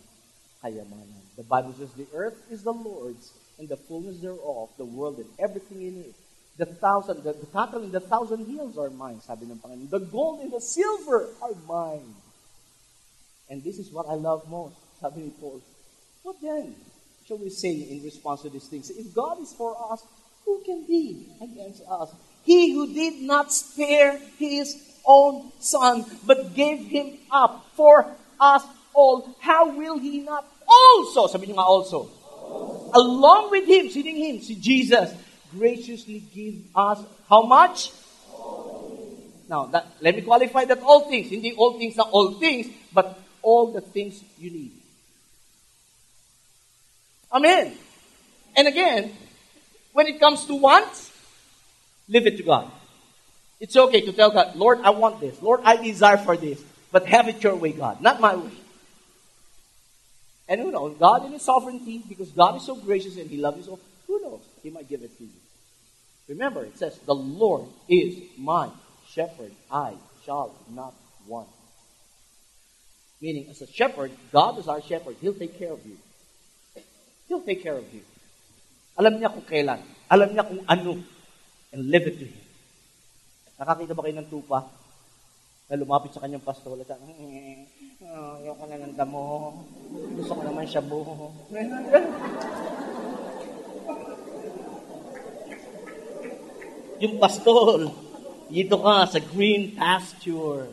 [0.60, 1.24] kayamanan.
[1.40, 5.32] The Bible says, the earth is the Lord's and the fullness thereof, the world and
[5.40, 6.16] everything in it.
[6.58, 9.90] The thousand, the, the cattle and the thousand hills are mine, sabi ng Panginoon.
[9.90, 12.14] The gold and the silver are mine.
[13.50, 15.62] And this is what I love most, sabi ni Paul.
[16.22, 16.76] What then
[17.26, 18.90] shall we say in response to these things?
[18.90, 20.06] If God is for us,
[20.46, 22.14] who can be against us?
[22.44, 28.06] He who did not spare his own son, but gave him up for
[28.40, 32.10] us all, how will he not also, sabi niyo nga also,
[32.94, 35.12] along with him, sitting him, si Jesus,
[35.58, 37.00] graciously give us
[37.30, 37.92] how much?
[39.50, 41.30] Now, that, let me qualify that all things.
[41.30, 44.72] Hindi all things na all things, but all the things you need.
[47.32, 47.76] Amen.
[48.56, 49.12] And again,
[49.92, 51.12] when it comes to wants,
[52.08, 52.72] leave it to God.
[53.60, 55.42] It's okay to tell God, Lord, I want this.
[55.42, 56.62] Lord, I desire for this.
[56.92, 58.52] But have it your way, God, not my way.
[60.48, 60.96] And who knows?
[61.00, 64.22] God in His sovereignty, because God is so gracious and He loves you so, who
[64.22, 64.42] knows?
[64.62, 65.30] He might give it to you.
[66.28, 68.70] Remember, it says, The Lord is my
[69.12, 69.52] shepherd.
[69.72, 69.94] I
[70.26, 70.94] shall not
[71.28, 71.50] want.
[73.20, 75.16] Meaning, as a shepherd, God is our shepherd.
[75.20, 75.98] He'll take care of you.
[77.28, 78.04] He'll take care of you.
[79.00, 79.80] Alam niya kung kailan.
[80.12, 81.02] Alam niya kung ano.
[81.74, 82.44] And leave it to Him.
[83.58, 84.60] Nakakita ba kayo ng tupa?
[85.72, 86.78] Na lumapit sa kanyang pastor.
[86.78, 87.64] At oh, mm, mm,
[88.04, 89.24] mm, ayoko na ng damo.
[90.20, 90.84] Gusto ko naman siya
[97.00, 97.90] yung pastol,
[98.50, 100.70] dito ka sa green pasture.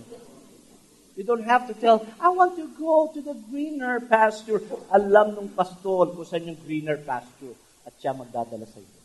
[1.16, 4.64] You don't have to tell, I want to go to the greener pasture.
[4.88, 7.52] Alam nung pastol kung saan yung greener pasture
[7.84, 9.00] at siya magdadala sa iyo.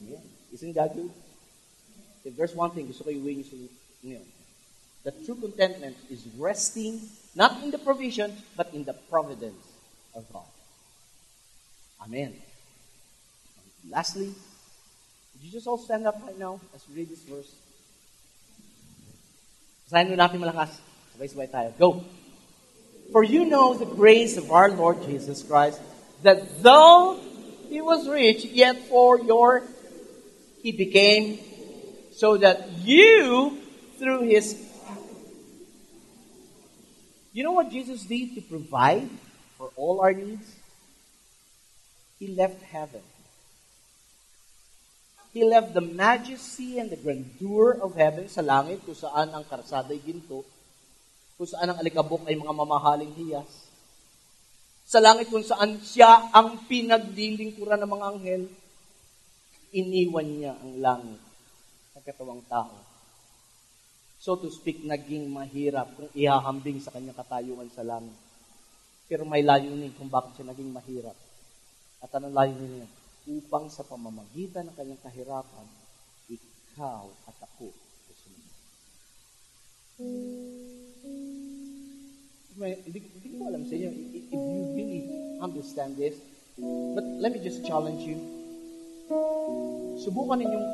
[0.00, 0.24] Amen.
[0.52, 1.12] Isn't that good?
[2.24, 3.56] If there's one thing, gusto ko i-win sa
[4.04, 4.26] ngayon.
[5.04, 7.00] The true contentment is resting
[7.36, 9.60] not in the provision, but in the providence
[10.14, 10.48] of God.
[12.00, 12.32] Amen.
[13.90, 14.32] Lastly,
[15.34, 17.50] would you just all stand up right now as we read this verse?
[19.90, 20.80] Basahin natin malakas.
[21.14, 21.70] Sabay-sabay tayo.
[21.78, 22.04] Go.
[23.12, 25.80] For you know the grace of our Lord Jesus Christ,
[26.22, 27.20] that though
[27.68, 29.62] he was rich, yet for your
[30.62, 31.38] he became,
[32.16, 33.60] so that you,
[33.98, 34.56] through his
[37.34, 39.10] you know what Jesus did to provide
[39.58, 40.54] for all our needs?
[42.20, 43.02] He left heaven.
[45.34, 49.90] He left the majesty and the grandeur of heaven sa langit kung saan ang karsada
[49.90, 50.46] ay ginto,
[51.34, 53.66] kung saan ang alikabok ay mga mamahaling hiyas.
[54.86, 58.42] Sa langit kung saan siya ang pinaglilingkuran ng mga anghel,
[59.74, 61.20] iniwan niya ang langit
[61.98, 62.78] nagkatawang tao.
[64.22, 68.14] So to speak, naging mahirap kung ihahambing sa kanyang katayuan sa langit.
[69.10, 71.16] Pero may layunin kung bakit siya naging mahirap.
[71.98, 72.88] At anong layunin niya?
[73.24, 75.66] Upang sa pamamagitan ng kanyang kahirapan,
[76.28, 77.72] ikaw at ako
[78.08, 78.44] susunod.
[82.60, 85.00] May, hindi, hindi ko alam sa inyo if you really
[85.40, 86.20] understand this.
[86.94, 88.20] But let me just challenge you.
[90.04, 90.68] Subukan ninyong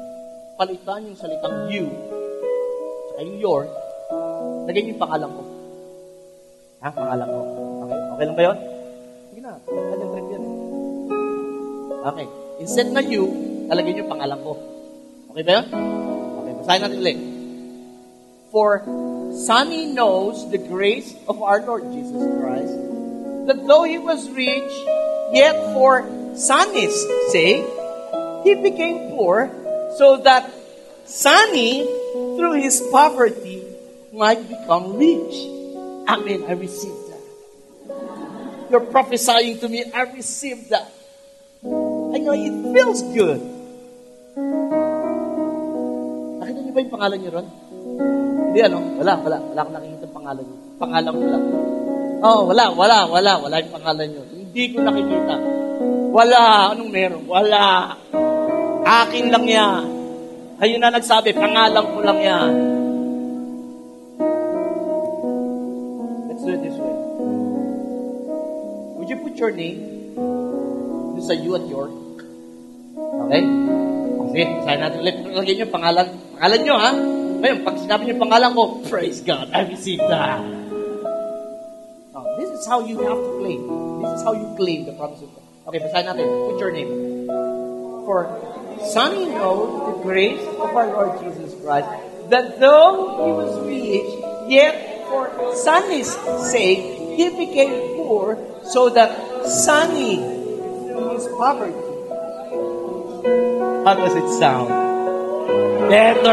[0.59, 1.89] palitan yung salitang you
[3.21, 3.63] saka yung your,
[4.65, 5.43] lagyan yung pangalan ko.
[6.81, 6.89] Ha?
[6.89, 7.41] Pangalan ko.
[7.85, 7.99] Okay?
[8.01, 8.59] Okay lang ba yun?
[9.29, 9.53] Sige na.
[9.69, 10.45] Kanyang trip yan.
[12.01, 12.27] Okay.
[12.61, 13.25] Instead na you,
[13.73, 14.53] lalagyan yung pangalan ko.
[15.33, 15.67] Okay ba yun?
[15.73, 16.53] Okay.
[16.61, 17.19] Basahin natin ulit.
[18.53, 18.85] For
[19.33, 22.75] Sonny knows the grace of our Lord Jesus Christ,
[23.49, 24.75] that though he was rich,
[25.33, 26.05] yet for
[26.35, 26.99] Sonny's
[27.31, 27.65] sake,
[28.43, 29.49] he became poor,
[29.97, 30.51] so that
[31.07, 31.87] Sonny,
[32.37, 33.63] through his poverty,
[34.11, 35.35] might become rich.
[36.11, 36.43] Amen.
[36.51, 37.23] I received that.
[38.67, 39.87] You're prophesying to me.
[39.95, 40.90] I received that.
[42.21, 43.41] I know it feels good.
[46.37, 47.49] Nakita niyo ba yung pangalan niyo ron?
[48.53, 48.79] Hindi ano?
[49.01, 49.37] Wala, wala.
[49.41, 50.57] Wala akong nakikita yung pangalan niyo.
[50.77, 51.45] Pangalan ko lang.
[52.21, 53.33] Oh, wala, wala, wala.
[53.41, 54.23] Wala yung pangalan niyo.
[54.37, 55.35] Hindi ko nakikita.
[56.13, 56.43] Wala.
[56.77, 57.25] Anong meron?
[57.25, 57.97] Wala.
[58.85, 59.85] Akin lang yan.
[60.61, 62.53] Kayo na nagsabi, pangalan ko lang yan.
[66.29, 66.97] Let's do it this way.
[69.01, 70.13] Would you put your name
[71.17, 72.10] doon sa you at your?
[73.27, 73.43] Okay?
[74.31, 75.17] Sige, sign natin ulit.
[75.35, 76.07] Lagyan niyo pangalan.
[76.39, 76.91] Pangalan niyo, ha?
[77.41, 80.39] Ngayon, pag sinabi niyo pangalan ko, praise God, I received that.
[82.15, 83.61] Now, this is how you have to claim.
[84.05, 85.45] This is how you claim the promise of God.
[85.73, 86.27] Okay, basahin natin.
[86.27, 86.91] Put your name.
[88.07, 88.31] For
[88.87, 91.91] Sonny knows the grace of our Lord Jesus Christ,
[92.33, 94.11] that though he was rich,
[94.49, 96.15] yet for Sonny's
[96.49, 96.81] sake,
[97.19, 99.11] he became poor, so that
[99.45, 100.17] Sonny,
[100.89, 101.90] through his poverty,
[103.23, 104.69] how does it sound?
[105.89, 106.31] Better!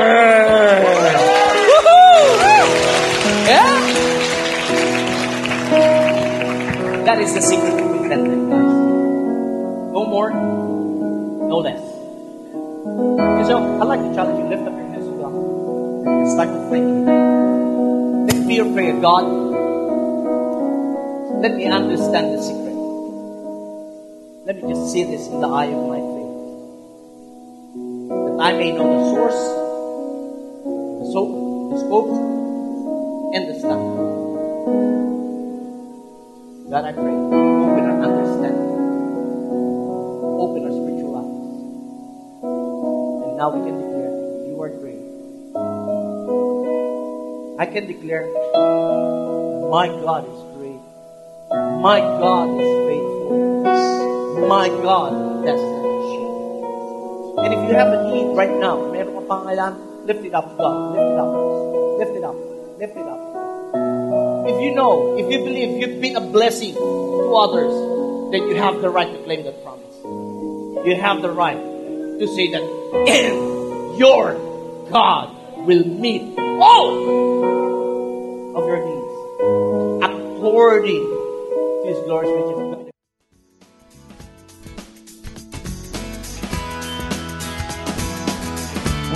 [1.67, 2.27] Woohoo!
[3.47, 3.73] Yeah?
[7.05, 8.73] That is the secret of contentment, guys.
[9.91, 11.81] No more, no less.
[13.47, 15.33] So, I'd like to challenge you, lift up your hands to God.
[16.07, 18.27] And start to thank Him.
[18.27, 19.25] Let me your prayer, God.
[21.41, 22.75] Let me understand the secret.
[24.45, 26.16] Let me just see this in the eye of my
[28.47, 29.41] I may know the source,
[30.99, 31.31] the soap,
[31.69, 32.11] the scope,
[33.35, 33.81] and the stuff.
[36.71, 38.71] God, I pray, open our understanding.
[40.39, 41.39] Open our spiritual eyes.
[43.27, 44.15] And now we can declare,
[44.47, 45.03] you are great.
[47.59, 48.31] I can declare,
[49.67, 50.79] my God is great.
[51.83, 54.47] My God is faithful.
[54.47, 55.11] My God.
[55.45, 55.76] And if
[57.67, 58.87] you have a need right now,
[59.27, 60.95] pangailangan, oh, lift it up to God.
[60.95, 61.29] Lift it up.
[61.99, 62.35] Lift it up.
[62.79, 63.21] Lift it up.
[64.47, 67.73] If you know, if you believe you've been a blessing to others,
[68.31, 69.95] then you have the right to claim that promise.
[70.87, 74.39] You have the right to say that, and your
[74.89, 75.35] God
[75.67, 76.87] will meet all
[78.55, 79.13] of your needs
[80.07, 82.76] according to His glorious riches.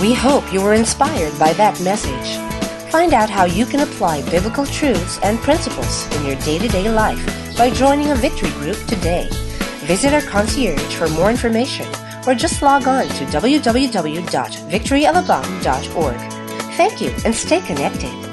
[0.02, 2.36] We hope you were inspired by that message.
[2.90, 6.90] Find out how you can apply biblical truths and principles in your day to day
[6.90, 7.24] life
[7.56, 9.28] by joining a victory group today.
[9.86, 11.86] Visit our concierge for more information
[12.26, 16.20] or just log on to www.victoryalabama.org.
[16.76, 18.31] Thank you and stay connected.